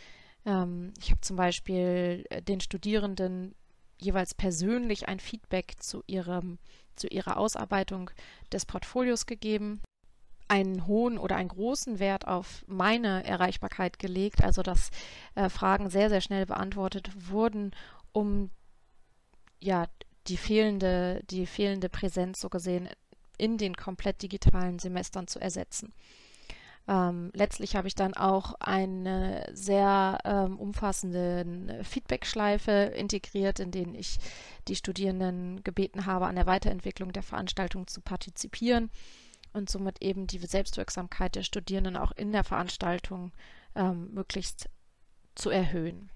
Ähm, 0.45 0.93
ich 1.01 1.11
habe 1.11 1.21
zum 1.21 1.37
Beispiel 1.37 2.25
äh, 2.31 2.43
den 2.43 2.61
Studierenden 2.61 3.55
jeweils 3.99 4.35
persönlich 4.35 5.09
ein 5.09 5.21
Feedback 5.21 5.75
zu, 5.79 6.03
ihrem, 6.07 6.59
zu 6.97 7.07
ihrer 7.07 7.39
Ausarbeitung 7.39 8.11
des 8.53 8.67
Portfolios 8.67 9.27
gegeben, 9.27 9.81
einen 10.49 10.87
hohen 10.87 11.19
oder 11.19 11.37
einen 11.37 11.49
großen 11.49 11.99
Wert 11.99 12.27
auf 12.27 12.65
meine 12.67 13.25
Erreichbarkeit 13.25 13.99
gelegt, 13.99 14.45
also 14.45 14.63
dass 14.63 14.91
äh, 15.35 15.49
Fragen 15.49 15.91
sehr, 15.91 16.09
sehr 16.09 16.21
schnell 16.21 16.47
beantwortet 16.47 17.11
wurden, 17.31 17.73
um 18.13 18.51
ja 19.61 19.87
die 20.29 20.37
fehlende, 20.37 21.23
die 21.31 21.47
fehlende 21.47 21.89
Präsenz 21.89 22.41
so 22.41 22.49
gesehen 22.49 22.89
in 23.39 23.59
den 23.59 23.77
komplett 23.77 24.23
digitalen 24.23 24.79
Semestern 24.79 25.27
zu 25.27 25.41
ersetzen. 25.41 25.93
Ähm, 26.89 27.33
letztlich 27.35 27.75
habe 27.75 27.89
ich 27.89 27.97
dann 27.97 28.15
auch 28.15 28.55
eine 28.61 29.49
sehr 29.53 30.19
ähm, 30.25 30.57
umfassende 30.59 31.81
Feedback-Schleife 31.83 32.71
integriert, 32.71 33.59
in 33.59 33.73
denen 33.73 33.97
ich 33.97 34.19
die 34.69 34.77
Studierenden 34.77 35.65
gebeten 35.65 36.07
habe, 36.07 36.27
an 36.27 36.37
der 36.37 36.47
Weiterentwicklung 36.47 37.13
der 37.13 37.25
Veranstaltung 37.25 37.89
zu 37.89 38.01
partizipieren 38.01 38.91
und 39.57 39.71
somit 39.71 40.03
eben 40.03 40.27
die 40.27 40.39
Selbstwirksamkeit 40.39 41.35
der 41.35 41.43
Studierenden 41.43 41.97
auch 41.97 42.13
in 42.13 42.31
der 42.31 42.45
Veranstaltung 42.45 43.33
ähm, 43.75 44.13
möglichst 44.13 44.69
zu 45.35 45.51
erhöhen. 45.51 46.11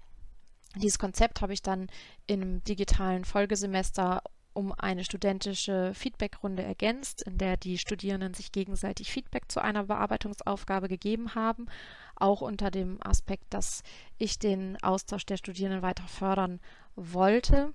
Dieses 0.75 0.99
Konzept 0.99 1.41
habe 1.41 1.53
ich 1.53 1.61
dann 1.61 1.87
im 2.27 2.63
digitalen 2.63 3.25
Folgesemester 3.25 4.23
um 4.53 4.73
eine 4.73 5.03
studentische 5.03 5.93
Feedbackrunde 5.93 6.63
ergänzt, 6.63 7.21
in 7.21 7.37
der 7.37 7.57
die 7.57 7.77
Studierenden 7.77 8.33
sich 8.33 8.51
gegenseitig 8.51 9.11
Feedback 9.11 9.49
zu 9.49 9.61
einer 9.61 9.85
Bearbeitungsaufgabe 9.85 10.87
gegeben 10.87 11.35
haben, 11.35 11.67
auch 12.15 12.41
unter 12.41 12.69
dem 12.69 13.01
Aspekt, 13.01 13.45
dass 13.53 13.83
ich 14.17 14.39
den 14.39 14.81
Austausch 14.83 15.25
der 15.25 15.37
Studierenden 15.37 15.81
weiter 15.81 16.07
fördern 16.07 16.59
wollte. 16.95 17.73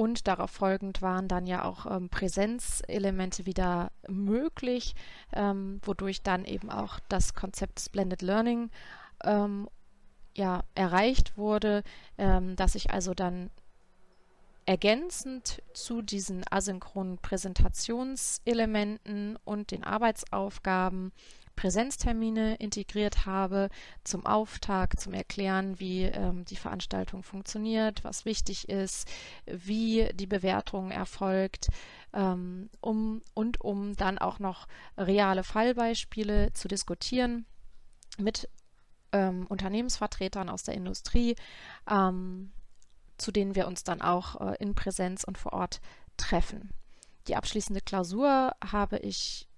Und 0.00 0.26
darauf 0.28 0.50
folgend 0.50 1.02
waren 1.02 1.28
dann 1.28 1.46
ja 1.46 1.62
auch 1.62 1.84
ähm, 1.84 2.08
Präsenzelemente 2.08 3.44
wieder 3.44 3.92
möglich, 4.08 4.94
ähm, 5.34 5.78
wodurch 5.82 6.22
dann 6.22 6.46
eben 6.46 6.70
auch 6.70 7.00
das 7.10 7.34
Konzept 7.34 7.76
des 7.76 7.90
Blended 7.90 8.22
Learning 8.22 8.70
ähm, 9.24 9.68
ja, 10.34 10.64
erreicht 10.74 11.36
wurde, 11.36 11.82
ähm, 12.16 12.56
dass 12.56 12.76
ich 12.76 12.90
also 12.90 13.12
dann 13.12 13.50
ergänzend 14.64 15.60
zu 15.74 16.00
diesen 16.00 16.44
asynchronen 16.50 17.18
Präsentationselementen 17.18 19.38
und 19.44 19.70
den 19.70 19.84
Arbeitsaufgaben 19.84 21.12
Präsenztermine 21.60 22.54
integriert 22.54 23.26
habe 23.26 23.68
zum 24.02 24.24
Auftakt, 24.24 24.98
zum 24.98 25.12
Erklären, 25.12 25.78
wie 25.78 26.04
ähm, 26.04 26.46
die 26.46 26.56
Veranstaltung 26.56 27.22
funktioniert, 27.22 28.02
was 28.02 28.24
wichtig 28.24 28.70
ist, 28.70 29.06
wie 29.44 30.08
die 30.14 30.26
Bewertung 30.26 30.90
erfolgt, 30.90 31.68
ähm, 32.14 32.70
um 32.80 33.20
und 33.34 33.60
um 33.60 33.94
dann 33.94 34.16
auch 34.16 34.38
noch 34.38 34.68
reale 34.96 35.44
Fallbeispiele 35.44 36.50
zu 36.54 36.66
diskutieren 36.66 37.44
mit 38.16 38.48
ähm, 39.12 39.46
Unternehmensvertretern 39.46 40.48
aus 40.48 40.62
der 40.62 40.72
Industrie, 40.72 41.36
ähm, 41.90 42.52
zu 43.18 43.32
denen 43.32 43.54
wir 43.54 43.66
uns 43.66 43.84
dann 43.84 44.00
auch 44.00 44.40
äh, 44.40 44.56
in 44.60 44.74
Präsenz 44.74 45.24
und 45.24 45.36
vor 45.36 45.52
Ort 45.52 45.82
treffen. 46.16 46.70
Die 47.28 47.36
abschließende 47.36 47.82
Klausur 47.82 48.52
habe 48.64 48.96
ich 48.96 49.49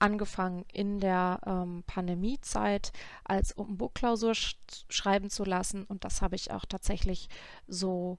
angefangen 0.00 0.64
in 0.72 0.98
der 0.98 1.40
ähm, 1.46 1.84
Pandemiezeit 1.86 2.92
als 3.24 3.56
Open 3.56 3.76
Book 3.76 3.94
Klausur 3.94 4.34
sch 4.34 4.56
schreiben 4.88 5.30
zu 5.30 5.44
lassen 5.44 5.84
und 5.84 6.04
das 6.04 6.22
habe 6.22 6.36
ich 6.36 6.50
auch 6.50 6.64
tatsächlich 6.64 7.28
so 7.68 8.18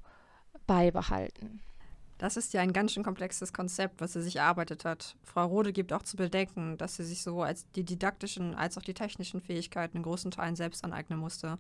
beibehalten. 0.67 1.61
Das 2.17 2.37
ist 2.37 2.53
ja 2.53 2.61
ein 2.61 2.71
ganz 2.71 2.93
schön 2.93 3.03
komplexes 3.03 3.51
Konzept, 3.51 3.99
was 3.99 4.13
sie 4.13 4.21
sich 4.21 4.35
erarbeitet 4.35 4.85
hat. 4.85 5.15
Frau 5.23 5.47
Rode 5.47 5.73
gibt 5.73 5.91
auch 5.91 6.03
zu 6.03 6.17
bedenken, 6.17 6.77
dass 6.77 6.95
sie 6.95 7.03
sich 7.03 7.23
sowohl 7.23 7.47
als 7.47 7.69
die 7.71 7.83
didaktischen 7.83 8.53
als 8.53 8.77
auch 8.77 8.83
die 8.83 8.93
technischen 8.93 9.41
Fähigkeiten 9.41 9.97
in 9.97 10.03
großen 10.03 10.29
Teilen 10.29 10.55
selbst 10.55 10.83
aneignen 10.83 11.17
musste. 11.17 11.57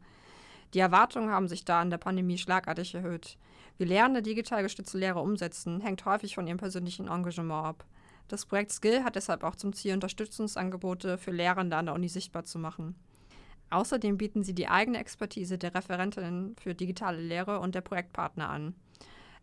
Die 0.75 0.79
Erwartungen 0.79 1.31
haben 1.31 1.47
sich 1.47 1.65
da 1.65 1.81
in 1.81 1.89
der 1.89 1.97
Pandemie 1.97 2.37
schlagartig 2.37 2.93
erhöht. 2.93 3.37
Wie 3.77 3.85
Lernende 3.85 4.21
digital 4.21 4.61
gestützte 4.61 4.99
Lehre 4.99 5.19
umsetzen, 5.19 5.81
hängt 5.81 6.05
häufig 6.05 6.35
von 6.35 6.45
ihrem 6.45 6.59
persönlichen 6.59 7.07
Engagement 7.07 7.65
ab. 7.65 7.85
Das 8.31 8.45
Projekt 8.45 8.71
Skill 8.71 9.03
hat 9.03 9.17
deshalb 9.17 9.43
auch 9.43 9.57
zum 9.57 9.73
Ziel, 9.73 9.93
Unterstützungsangebote 9.93 11.17
für 11.17 11.31
Lehrende 11.31 11.75
an 11.75 11.87
der 11.87 11.95
Uni 11.95 12.07
sichtbar 12.07 12.45
zu 12.45 12.59
machen. 12.59 12.95
Außerdem 13.71 14.17
bieten 14.17 14.41
sie 14.41 14.55
die 14.55 14.69
eigene 14.69 14.99
Expertise 14.99 15.57
der 15.57 15.75
Referentinnen 15.75 16.55
für 16.55 16.73
digitale 16.73 17.19
Lehre 17.19 17.59
und 17.59 17.75
der 17.75 17.81
Projektpartner 17.81 18.49
an. 18.49 18.73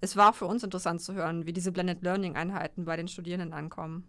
Es 0.00 0.16
war 0.16 0.32
für 0.32 0.46
uns 0.46 0.62
interessant 0.62 1.02
zu 1.02 1.12
hören, 1.12 1.44
wie 1.44 1.52
diese 1.52 1.70
Blended 1.70 2.02
Learning 2.02 2.34
Einheiten 2.34 2.86
bei 2.86 2.96
den 2.96 3.08
Studierenden 3.08 3.52
ankommen. 3.52 4.06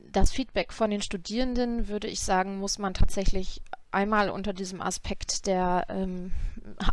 Das 0.00 0.32
Feedback 0.32 0.72
von 0.72 0.90
den 0.90 1.02
Studierenden, 1.02 1.86
würde 1.86 2.08
ich 2.08 2.18
sagen, 2.18 2.58
muss 2.58 2.80
man 2.80 2.94
tatsächlich 2.94 3.62
einmal 3.92 4.30
unter 4.30 4.52
diesem 4.52 4.80
Aspekt 4.80 5.46
der 5.46 5.86
ähm, 5.88 6.32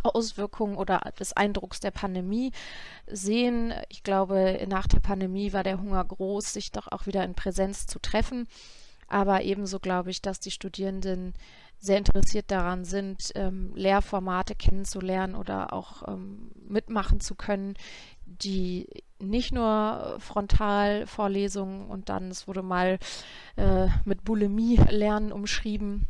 Auswirkungen 0.02 0.76
oder 0.76 1.00
des 1.18 1.32
Eindrucks 1.32 1.80
der 1.80 1.90
Pandemie 1.90 2.52
sehen. 3.06 3.72
Ich 3.88 4.02
glaube, 4.02 4.64
nach 4.68 4.86
der 4.86 5.00
Pandemie 5.00 5.52
war 5.52 5.62
der 5.62 5.80
Hunger 5.80 6.04
groß, 6.04 6.52
sich 6.52 6.72
doch 6.72 6.88
auch 6.90 7.06
wieder 7.06 7.24
in 7.24 7.34
Präsenz 7.34 7.86
zu 7.86 7.98
treffen. 7.98 8.48
Aber 9.08 9.42
ebenso 9.42 9.78
glaube 9.80 10.10
ich, 10.10 10.20
dass 10.20 10.38
die 10.38 10.50
Studierenden 10.50 11.32
sehr 11.78 11.96
interessiert 11.96 12.50
daran 12.50 12.84
sind, 12.84 13.32
ähm, 13.36 13.72
Lehrformate 13.74 14.54
kennenzulernen 14.54 15.34
oder 15.34 15.72
auch 15.72 16.06
ähm, 16.08 16.50
mitmachen 16.68 17.20
zu 17.20 17.34
können, 17.34 17.74
die 18.26 18.88
nicht 19.18 19.52
nur 19.52 20.16
Frontalvorlesungen 20.18 21.86
und 21.86 22.08
dann, 22.08 22.30
es 22.30 22.46
wurde 22.48 22.62
mal 22.62 22.98
äh, 23.56 23.86
mit 24.04 24.24
Bulimie 24.24 24.76
lernen 24.90 25.32
umschrieben, 25.32 26.06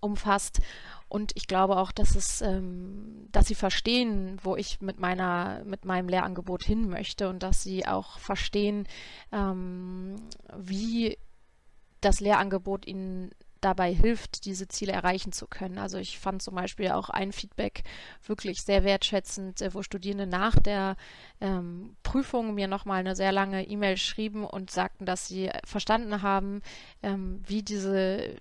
umfasst. 0.00 0.60
Und 1.08 1.32
ich 1.34 1.46
glaube 1.46 1.76
auch, 1.76 1.92
dass 1.92 2.14
es, 2.14 2.40
ähm, 2.40 3.26
dass 3.32 3.48
sie 3.48 3.54
verstehen, 3.54 4.38
wo 4.42 4.56
ich 4.56 4.80
mit 4.80 5.00
meiner, 5.00 5.62
mit 5.64 5.84
meinem 5.84 6.08
Lehrangebot 6.08 6.62
hin 6.62 6.88
möchte 6.88 7.28
und 7.28 7.42
dass 7.42 7.62
sie 7.62 7.86
auch 7.86 8.18
verstehen, 8.18 8.86
ähm, 9.32 10.16
wie 10.56 11.18
das 12.00 12.20
Lehrangebot 12.20 12.86
ihnen 12.86 13.32
dabei 13.60 13.92
hilft, 13.92 14.44
diese 14.46 14.68
Ziele 14.68 14.92
erreichen 14.92 15.32
zu 15.32 15.46
können. 15.46 15.78
Also 15.78 15.98
ich 15.98 16.18
fand 16.18 16.42
zum 16.42 16.54
Beispiel 16.54 16.90
auch 16.90 17.10
ein 17.10 17.32
Feedback 17.32 17.82
wirklich 18.24 18.62
sehr 18.62 18.84
wertschätzend, 18.84 19.60
äh, 19.60 19.74
wo 19.74 19.82
Studierende 19.82 20.26
nach 20.26 20.58
der 20.58 20.96
ähm, 21.40 21.96
Prüfung 22.02 22.54
mir 22.54 22.68
nochmal 22.68 23.00
eine 23.00 23.16
sehr 23.16 23.32
lange 23.32 23.66
E-Mail 23.66 23.96
schrieben 23.96 24.44
und 24.44 24.70
sagten, 24.70 25.04
dass 25.04 25.28
sie 25.28 25.50
verstanden 25.64 26.22
haben, 26.22 26.62
ähm, 27.02 27.42
wie 27.46 27.62
diese 27.62 28.36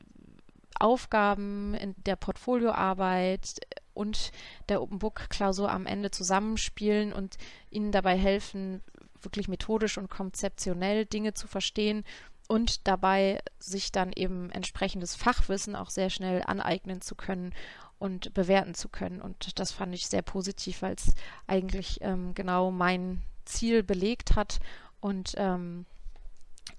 Aufgaben 0.79 1.73
in 1.75 1.95
der 2.05 2.15
Portfolioarbeit 2.15 3.59
und 3.93 4.31
der 4.69 4.81
Open 4.81 4.99
Book 4.99 5.29
Klausur 5.29 5.71
am 5.71 5.85
Ende 5.85 6.11
zusammenspielen 6.11 7.13
und 7.13 7.37
ihnen 7.69 7.91
dabei 7.91 8.17
helfen, 8.17 8.81
wirklich 9.21 9.47
methodisch 9.47 9.97
und 9.97 10.09
konzeptionell 10.09 11.05
Dinge 11.05 11.33
zu 11.33 11.47
verstehen 11.47 12.05
und 12.47 12.87
dabei 12.87 13.41
sich 13.59 13.91
dann 13.91 14.11
eben 14.13 14.49
entsprechendes 14.51 15.15
Fachwissen 15.15 15.75
auch 15.75 15.89
sehr 15.89 16.09
schnell 16.09 16.41
aneignen 16.45 17.01
zu 17.01 17.15
können 17.15 17.53
und 17.99 18.33
bewerten 18.33 18.73
zu 18.73 18.89
können. 18.89 19.21
Und 19.21 19.59
das 19.59 19.71
fand 19.71 19.93
ich 19.93 20.07
sehr 20.07 20.23
positiv, 20.23 20.81
weil 20.81 20.95
es 20.95 21.13
eigentlich 21.45 21.99
ähm, 22.01 22.33
genau 22.33 22.71
mein 22.71 23.21
Ziel 23.45 23.83
belegt 23.83 24.35
hat 24.35 24.59
und 24.99 25.33
ähm, 25.37 25.85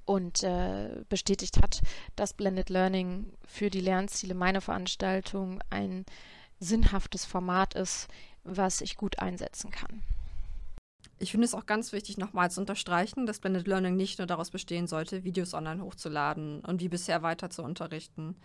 und 0.05 0.43
äh, 0.43 1.05
bestätigt 1.09 1.61
hat, 1.63 1.81
dass 2.17 2.35
Blended 2.35 2.71
Learning 2.71 3.33
für 3.47 3.71
die 3.71 3.81
Lernziele 3.81 4.35
meiner 4.35 4.61
Veranstaltung 4.61 5.61
ein 5.71 6.05
sinnhaftes 6.59 7.25
Format 7.25 7.75
ist, 7.75 8.09
was 8.45 8.81
ich 8.81 8.97
gut 8.97 9.19
einsetzen 9.19 9.71
kann. 9.71 10.03
Ich 11.19 11.33
finde 11.33 11.45
es 11.45 11.55
auch 11.55 11.67
ganz 11.67 11.93
wichtig, 11.93 12.17
nochmal 12.17 12.51
zu 12.51 12.61
unterstreichen, 12.61 13.27
dass 13.27 13.41
Blended 13.41 13.67
Learning 13.67 13.95
nicht 13.95 14.19
nur 14.19 14.27
daraus 14.27 14.51
bestehen 14.51 14.87
sollte, 14.87 15.23
Videos 15.23 15.53
online 15.53 15.83
hochzuladen 15.83 16.61
und 16.61 16.81
wie 16.81 16.89
bisher 16.89 17.23
weiter 17.23 17.51
zu 17.51 17.63
unterrichten. 17.63 18.37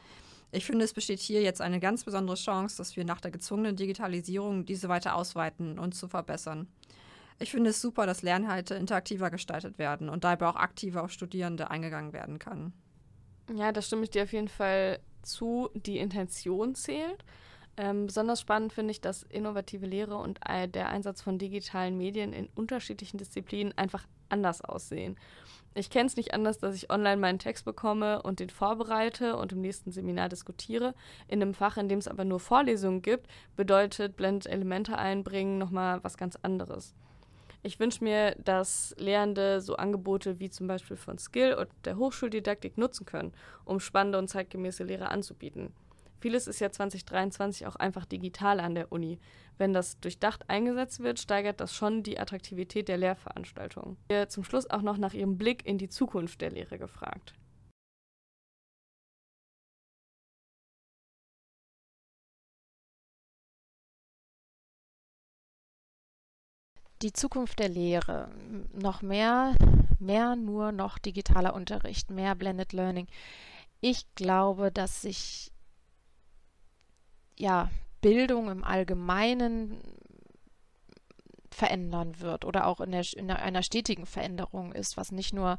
Ich 0.51 0.65
finde, 0.65 0.86
es 0.86 0.93
besteht 0.93 1.19
hier 1.19 1.41
jetzt 1.41 1.62
eine 1.62 1.79
ganz 1.79 2.03
besondere 2.03 2.36
Chance, 2.36 2.77
dass 2.77 2.95
wir 2.95 3.05
nach 3.05 3.21
der 3.21 3.31
gezwungenen 3.31 3.75
Digitalisierung 3.75 4.65
diese 4.65 4.89
weiter 4.89 5.15
ausweiten 5.15 5.79
und 5.79 5.95
zu 5.95 6.08
verbessern. 6.08 6.67
Ich 7.39 7.52
finde 7.52 7.71
es 7.71 7.82
super, 7.82 8.06
dass 8.06 8.21
Lernhalte 8.21 8.76
interaktiver 8.76 9.30
gestaltet 9.30 9.78
werden 9.78 10.10
und 10.10 10.24
dabei 10.24 10.48
auch 10.48 10.56
aktiver 10.56 11.04
auf 11.04 11.12
Studierende 11.12 11.69
eingegangen 11.69 12.13
werden 12.13 12.39
kann. 12.39 12.74
Ja, 13.54 13.71
da 13.71 13.82
stimme 13.82 14.04
ich 14.04 14.10
dir 14.10 14.24
auf 14.24 14.34
jeden 14.34 14.48
Fall 14.48 15.00
zu. 15.21 15.69
Die 15.74 15.98
Intention 15.98 16.76
zählt. 16.76 17.26
Ähm, 17.78 18.06
besonders 18.06 18.39
spannend 18.39 18.71
finde 18.71 18.91
ich, 18.91 19.02
dass 19.02 19.24
innovative 19.24 19.86
Lehre 19.86 20.15
und 20.15 20.39
der 20.48 20.89
Einsatz 20.89 21.21
von 21.21 21.38
digitalen 21.38 21.98
Medien 21.98 22.32
in 22.32 22.48
unterschiedlichen 22.56 23.17
Disziplinen 23.17 23.78
einfach 23.78 24.08
anders 24.30 24.62
aussehen. 24.62 25.17
Ich 25.74 25.89
kenne 25.89 26.08
es 26.08 26.15
nicht 26.15 26.34
anders, 26.34 26.58
dass 26.58 26.74
ich 26.74 26.89
online 26.89 27.17
meinen 27.17 27.38
Text 27.38 27.65
bekomme 27.65 28.21
und 28.21 28.39
den 28.39 28.50
vorbereite 28.50 29.36
und 29.36 29.52
im 29.52 29.60
nächsten 29.60 29.91
Seminar 29.91 30.30
diskutiere. 30.30 30.95
In 31.28 31.41
einem 31.41 31.54
Fach, 31.54 31.76
in 31.76 31.89
dem 31.89 32.00
es 32.00 32.08
aber 32.08 32.24
nur 32.24 32.39
Vorlesungen 32.39 33.02
gibt, 33.02 33.28
bedeutet 33.58 34.15
Blend 34.15 34.45
Elemente 34.45 34.98
einbringen 34.98 35.58
nochmal 35.58 36.02
was 36.02 36.15
ganz 36.15 36.38
anderes. 36.38 36.95
Ich 37.65 37.80
wünsche 37.80 38.04
mir, 38.04 38.36
dass 38.36 38.93
Lehrende 38.99 39.60
so 39.60 39.75
Angebote 39.75 40.39
wie 40.39 40.51
zum 40.51 40.67
Beispiel 40.67 40.97
von 40.97 41.17
Skill 41.17 41.56
und 41.56 41.67
der 41.84 41.97
Hochschuldidaktik 41.97 42.78
nutzen 42.78 43.08
können, 43.08 43.34
um 43.65 43.80
spannende 43.80 44.19
und 44.19 44.28
zeitgemäße 44.28 44.84
Lehre 44.84 45.10
anzubieten. 45.10 45.73
Vieles 46.19 46.45
ist 46.45 46.60
ja 46.60 46.71
2023 46.71 47.65
auch 47.65 47.75
einfach 47.75 48.06
digital 48.06 48.60
an 48.60 48.75
der 48.75 48.91
Uni. 48.91 49.17
Wenn 49.58 49.73
das 49.73 49.99
durchdacht 49.99 50.47
eingesetzt 50.47 50.99
wird, 50.99 51.17
steigert 51.17 51.60
das 51.60 51.73
schon 51.73 52.04
die 52.04 52.19
Attraktivität 52.19 52.88
der 52.88 52.97
Lehrveranstaltungen. 52.97 53.97
Wir 54.10 54.30
zum 54.30 54.43
Schluss 54.43 54.69
auch 54.69 54.84
noch 54.84 54.99
nach 54.99 55.15
Ihrem 55.15 55.39
Blick 55.39 55.65
in 55.65 55.80
die 55.80 55.89
Zukunft 55.89 56.41
der 56.41 56.51
Lehre 56.51 56.78
gefragt. 56.78 57.34
Die 67.01 67.13
Zukunft 67.13 67.60
der 67.60 67.69
Lehre. 67.69 68.29
Noch 68.73 69.01
mehr, 69.01 69.55
mehr 69.99 70.36
nur 70.36 70.71
noch 70.71 70.97
digitaler 70.97 71.53
Unterricht, 71.53 72.10
mehr 72.10 72.36
Blended 72.36 72.73
Learning. 72.73 73.08
Ich 73.81 74.05
glaube, 74.15 74.71
dass 74.71 75.01
sich 75.01 75.51
ja, 77.38 77.69
Bildung 78.01 78.49
im 78.49 78.63
Allgemeinen 78.63 79.81
verändern 81.49 82.19
wird 82.19 82.45
oder 82.45 82.67
auch 82.67 82.81
in, 82.81 82.91
der, 82.91 83.05
in 83.15 83.31
einer 83.31 83.63
stetigen 83.63 84.05
Veränderung 84.05 84.73
ist, 84.73 84.97
was 84.97 85.12
nicht 85.12 85.34
nur 85.34 85.58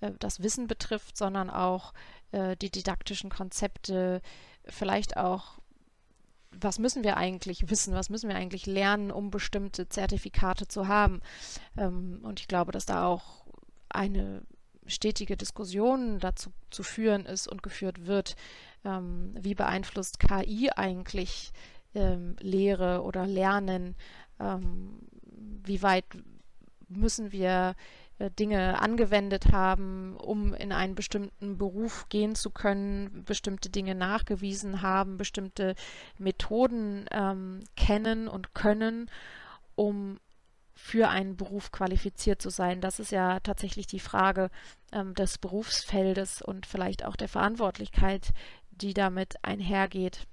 äh, 0.00 0.10
das 0.18 0.42
Wissen 0.42 0.66
betrifft, 0.66 1.16
sondern 1.16 1.50
auch 1.50 1.92
äh, 2.32 2.56
die 2.56 2.70
didaktischen 2.70 3.30
Konzepte, 3.30 4.22
vielleicht 4.64 5.16
auch, 5.16 5.58
was 6.60 6.78
müssen 6.78 7.04
wir 7.04 7.16
eigentlich 7.16 7.70
wissen, 7.70 7.94
was 7.94 8.10
müssen 8.10 8.28
wir 8.28 8.36
eigentlich 8.36 8.66
lernen, 8.66 9.10
um 9.10 9.30
bestimmte 9.30 9.88
Zertifikate 9.88 10.68
zu 10.68 10.88
haben. 10.88 11.20
Ähm, 11.76 12.20
und 12.22 12.40
ich 12.40 12.48
glaube, 12.48 12.72
dass 12.72 12.86
da 12.86 13.06
auch 13.06 13.44
eine 13.88 14.42
stetige 14.86 15.36
Diskussion 15.36 16.18
dazu 16.18 16.50
zu 16.70 16.82
führen 16.82 17.26
ist 17.26 17.48
und 17.48 17.62
geführt 17.62 18.06
wird, 18.06 18.36
ähm, 18.84 19.34
wie 19.38 19.54
beeinflusst 19.54 20.18
KI 20.18 20.70
eigentlich 20.74 21.52
ähm, 21.94 22.36
Lehre 22.40 23.02
oder 23.02 23.26
Lernen, 23.26 23.94
ähm, 24.38 24.98
wie 25.64 25.82
weit 25.82 26.04
müssen 26.88 27.32
wir 27.32 27.74
Dinge 28.18 28.80
angewendet 28.80 29.52
haben, 29.52 30.16
um 30.16 30.54
in 30.54 30.72
einen 30.72 30.94
bestimmten 30.94 31.58
Beruf 31.58 32.08
gehen 32.08 32.34
zu 32.34 32.50
können, 32.50 33.24
bestimmte 33.24 33.70
Dinge 33.70 33.94
nachgewiesen 33.94 34.82
haben, 34.82 35.16
bestimmte 35.16 35.74
Methoden 36.18 37.06
ähm, 37.10 37.64
kennen 37.76 38.28
und 38.28 38.54
können, 38.54 39.10
um 39.74 40.18
für 40.74 41.08
einen 41.08 41.36
Beruf 41.36 41.72
qualifiziert 41.72 42.42
zu 42.42 42.50
sein. 42.50 42.80
Das 42.80 42.98
ist 42.98 43.12
ja 43.12 43.40
tatsächlich 43.40 43.86
die 43.86 44.00
Frage 44.00 44.50
ähm, 44.92 45.14
des 45.14 45.38
Berufsfeldes 45.38 46.42
und 46.42 46.66
vielleicht 46.66 47.04
auch 47.04 47.16
der 47.16 47.28
Verantwortlichkeit, 47.28 48.32
die 48.70 48.94
damit 48.94 49.36
einhergeht. 49.42 50.26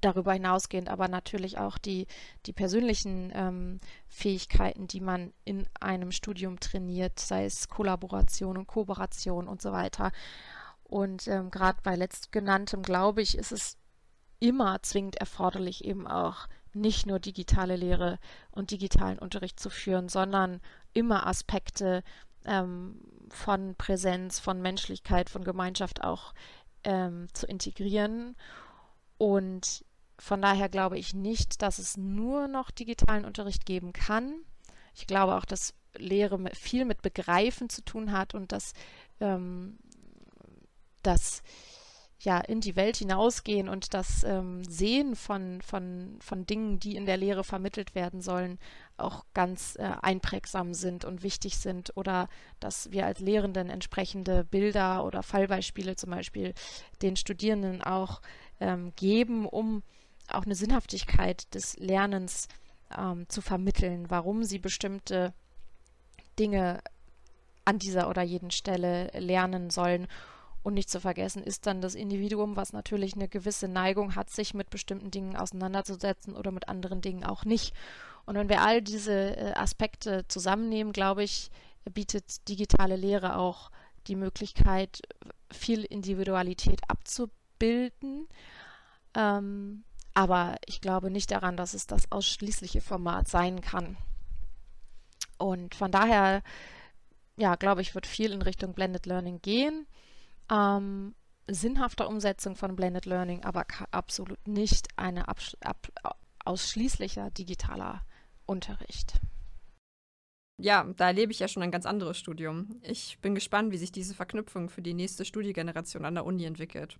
Darüber 0.00 0.32
hinausgehend 0.32 0.88
aber 0.88 1.08
natürlich 1.08 1.58
auch 1.58 1.78
die, 1.78 2.06
die 2.46 2.52
persönlichen 2.52 3.32
ähm, 3.34 3.80
Fähigkeiten, 4.08 4.86
die 4.86 5.00
man 5.00 5.32
in 5.44 5.66
einem 5.80 6.12
Studium 6.12 6.60
trainiert, 6.60 7.18
sei 7.18 7.44
es 7.44 7.68
Kollaboration 7.68 8.56
und 8.56 8.66
Kooperation 8.66 9.48
und 9.48 9.62
so 9.62 9.72
weiter. 9.72 10.12
Und 10.84 11.28
ähm, 11.28 11.50
gerade 11.50 11.78
bei 11.82 11.96
letztgenanntem, 11.96 12.82
glaube 12.82 13.22
ich, 13.22 13.36
ist 13.36 13.52
es 13.52 13.76
immer 14.40 14.82
zwingend 14.82 15.16
erforderlich, 15.16 15.84
eben 15.84 16.06
auch 16.06 16.48
nicht 16.72 17.06
nur 17.06 17.18
digitale 17.18 17.76
Lehre 17.76 18.18
und 18.50 18.70
digitalen 18.70 19.18
Unterricht 19.18 19.58
zu 19.58 19.70
führen, 19.70 20.08
sondern 20.08 20.60
immer 20.92 21.26
Aspekte 21.26 22.02
ähm, 22.44 23.00
von 23.30 23.74
Präsenz, 23.76 24.38
von 24.38 24.60
Menschlichkeit, 24.62 25.28
von 25.28 25.44
Gemeinschaft 25.44 26.04
auch 26.04 26.32
ähm, 26.84 27.28
zu 27.32 27.46
integrieren. 27.46 28.36
Und 29.18 29.84
von 30.18 30.42
daher 30.42 30.68
glaube 30.68 30.98
ich 30.98 31.14
nicht, 31.14 31.62
dass 31.62 31.78
es 31.78 31.96
nur 31.96 32.48
noch 32.48 32.70
digitalen 32.70 33.24
Unterricht 33.24 33.66
geben 33.66 33.92
kann. 33.92 34.34
Ich 34.94 35.06
glaube 35.06 35.36
auch, 35.36 35.44
dass 35.44 35.74
Lehre 35.96 36.38
viel 36.54 36.84
mit 36.84 37.02
Begreifen 37.02 37.68
zu 37.68 37.82
tun 37.84 38.12
hat 38.12 38.34
und 38.34 38.52
dass 38.52 38.72
ähm, 39.20 39.78
das 41.02 41.42
ja 42.20 42.38
in 42.38 42.60
die 42.60 42.74
Welt 42.74 42.96
hinausgehen 42.96 43.68
und 43.68 43.94
das 43.94 44.24
ähm, 44.24 44.64
Sehen 44.64 45.14
von, 45.14 45.62
von, 45.62 46.18
von 46.20 46.46
Dingen, 46.46 46.80
die 46.80 46.96
in 46.96 47.06
der 47.06 47.16
Lehre 47.16 47.44
vermittelt 47.44 47.94
werden 47.94 48.20
sollen, 48.20 48.58
auch 48.96 49.24
ganz 49.34 49.76
äh, 49.76 49.92
einprägsam 50.02 50.74
sind 50.74 51.04
und 51.04 51.22
wichtig 51.22 51.58
sind 51.58 51.96
oder 51.96 52.28
dass 52.58 52.90
wir 52.90 53.06
als 53.06 53.20
Lehrenden 53.20 53.70
entsprechende 53.70 54.42
Bilder 54.42 55.04
oder 55.04 55.22
Fallbeispiele 55.22 55.94
zum 55.94 56.10
Beispiel 56.10 56.54
den 57.02 57.14
Studierenden 57.14 57.82
auch 57.82 58.20
ähm, 58.58 58.92
geben, 58.96 59.46
um 59.46 59.84
auch 60.30 60.44
eine 60.44 60.54
Sinnhaftigkeit 60.54 61.52
des 61.54 61.76
Lernens 61.78 62.48
ähm, 62.96 63.28
zu 63.28 63.40
vermitteln, 63.40 64.06
warum 64.08 64.44
sie 64.44 64.58
bestimmte 64.58 65.32
Dinge 66.38 66.80
an 67.64 67.78
dieser 67.78 68.08
oder 68.08 68.22
jeden 68.22 68.50
Stelle 68.50 69.08
lernen 69.18 69.70
sollen 69.70 70.06
und 70.62 70.74
nicht 70.74 70.90
zu 70.90 71.00
vergessen 71.00 71.42
ist 71.42 71.66
dann 71.66 71.80
das 71.80 71.94
Individuum, 71.94 72.56
was 72.56 72.72
natürlich 72.72 73.14
eine 73.14 73.28
gewisse 73.28 73.68
Neigung 73.68 74.14
hat, 74.16 74.30
sich 74.30 74.54
mit 74.54 74.70
bestimmten 74.70 75.10
Dingen 75.10 75.36
auseinanderzusetzen 75.36 76.34
oder 76.34 76.50
mit 76.50 76.68
anderen 76.68 77.00
Dingen 77.00 77.24
auch 77.24 77.44
nicht. 77.44 77.74
Und 78.26 78.34
wenn 78.34 78.48
wir 78.48 78.60
all 78.62 78.82
diese 78.82 79.36
äh, 79.36 79.52
Aspekte 79.54 80.26
zusammennehmen, 80.28 80.92
glaube 80.92 81.22
ich, 81.22 81.50
bietet 81.94 82.46
digitale 82.48 82.96
Lehre 82.96 83.38
auch 83.38 83.70
die 84.06 84.16
Möglichkeit, 84.16 85.00
viel 85.50 85.84
Individualität 85.84 86.80
abzubilden. 86.88 88.28
Ähm, 89.14 89.84
aber 90.18 90.56
ich 90.66 90.80
glaube 90.80 91.12
nicht 91.12 91.30
daran, 91.30 91.56
dass 91.56 91.74
es 91.74 91.86
das 91.86 92.10
ausschließliche 92.10 92.80
Format 92.80 93.28
sein 93.28 93.60
kann. 93.60 93.96
Und 95.38 95.76
von 95.76 95.92
daher, 95.92 96.42
ja, 97.36 97.54
glaube 97.54 97.82
ich, 97.82 97.94
wird 97.94 98.06
viel 98.06 98.32
in 98.32 98.42
Richtung 98.42 98.74
Blended 98.74 99.06
Learning 99.06 99.40
gehen 99.40 99.86
ähm, 100.50 101.14
sinnhafter 101.46 102.08
Umsetzung 102.08 102.56
von 102.56 102.74
Blended 102.74 103.06
Learning, 103.06 103.44
aber 103.44 103.64
absolut 103.90 104.46
nicht 104.48 104.88
ein 104.96 105.22
ausschließlicher 106.44 107.30
digitaler 107.30 108.02
Unterricht. 108.46 109.20
Ja, 110.60 110.84
da 110.96 111.06
erlebe 111.06 111.30
ich 111.30 111.38
ja 111.38 111.46
schon 111.46 111.62
ein 111.62 111.70
ganz 111.70 111.86
anderes 111.86 112.18
Studium. 112.18 112.80
Ich 112.82 113.20
bin 113.20 113.36
gespannt, 113.36 113.70
wie 113.70 113.78
sich 113.78 113.92
diese 113.92 114.14
Verknüpfung 114.14 114.68
für 114.68 114.82
die 114.82 114.94
nächste 114.94 115.24
Studiegeneration 115.24 116.04
an 116.04 116.16
der 116.16 116.26
Uni 116.26 116.44
entwickelt. 116.44 116.98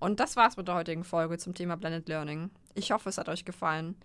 Und 0.00 0.18
das 0.18 0.34
war's 0.34 0.56
mit 0.56 0.66
der 0.66 0.74
heutigen 0.74 1.04
Folge 1.04 1.38
zum 1.38 1.54
Thema 1.54 1.76
Blended 1.76 2.08
Learning. 2.08 2.50
Ich 2.74 2.90
hoffe, 2.90 3.10
es 3.10 3.18
hat 3.18 3.28
euch 3.28 3.44
gefallen. 3.44 3.96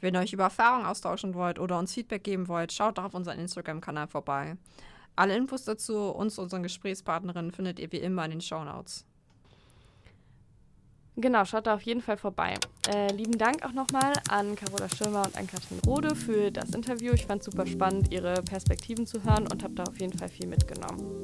Wenn 0.00 0.14
ihr 0.14 0.20
euch 0.20 0.32
über 0.32 0.44
Erfahrungen 0.44 0.86
austauschen 0.86 1.34
wollt 1.34 1.58
oder 1.58 1.78
uns 1.78 1.92
Feedback 1.92 2.24
geben 2.24 2.48
wollt, 2.48 2.72
schaut 2.72 2.96
doch 2.96 3.04
auf 3.04 3.14
unseren 3.14 3.38
Instagram-Kanal 3.38 4.06
vorbei. 4.06 4.56
Alle 5.16 5.36
Infos 5.36 5.64
dazu 5.64 6.10
und 6.10 6.30
zu 6.30 6.40
unseren 6.40 6.62
Gesprächspartnerinnen 6.62 7.50
findet 7.50 7.78
ihr 7.78 7.92
wie 7.92 7.98
immer 7.98 8.24
in 8.24 8.30
den 8.30 8.40
Show 8.40 8.64
Notes. 8.64 9.04
Genau, 11.16 11.44
schaut 11.44 11.66
da 11.66 11.74
auf 11.74 11.82
jeden 11.82 12.00
Fall 12.00 12.16
vorbei. 12.16 12.54
Äh, 12.88 13.12
lieben 13.12 13.36
Dank 13.36 13.62
auch 13.64 13.72
nochmal 13.72 14.14
an 14.30 14.54
Carola 14.54 14.88
Schirmer 14.88 15.24
und 15.24 15.36
an 15.36 15.46
Katrin 15.46 15.80
Rode 15.84 16.14
für 16.14 16.50
das 16.50 16.70
Interview. 16.70 17.12
Ich 17.12 17.26
fand 17.26 17.42
es 17.42 17.46
super 17.46 17.66
spannend, 17.66 18.10
ihre 18.12 18.34
Perspektiven 18.42 19.06
zu 19.06 19.22
hören 19.22 19.46
und 19.52 19.62
habe 19.62 19.74
da 19.74 19.82
auf 19.82 20.00
jeden 20.00 20.16
Fall 20.16 20.28
viel 20.28 20.46
mitgenommen. 20.46 21.20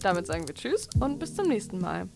Damit 0.00 0.26
sagen 0.26 0.48
wir 0.48 0.54
Tschüss 0.54 0.88
und 0.98 1.18
bis 1.18 1.34
zum 1.34 1.46
nächsten 1.46 1.78
Mal. 1.78 2.08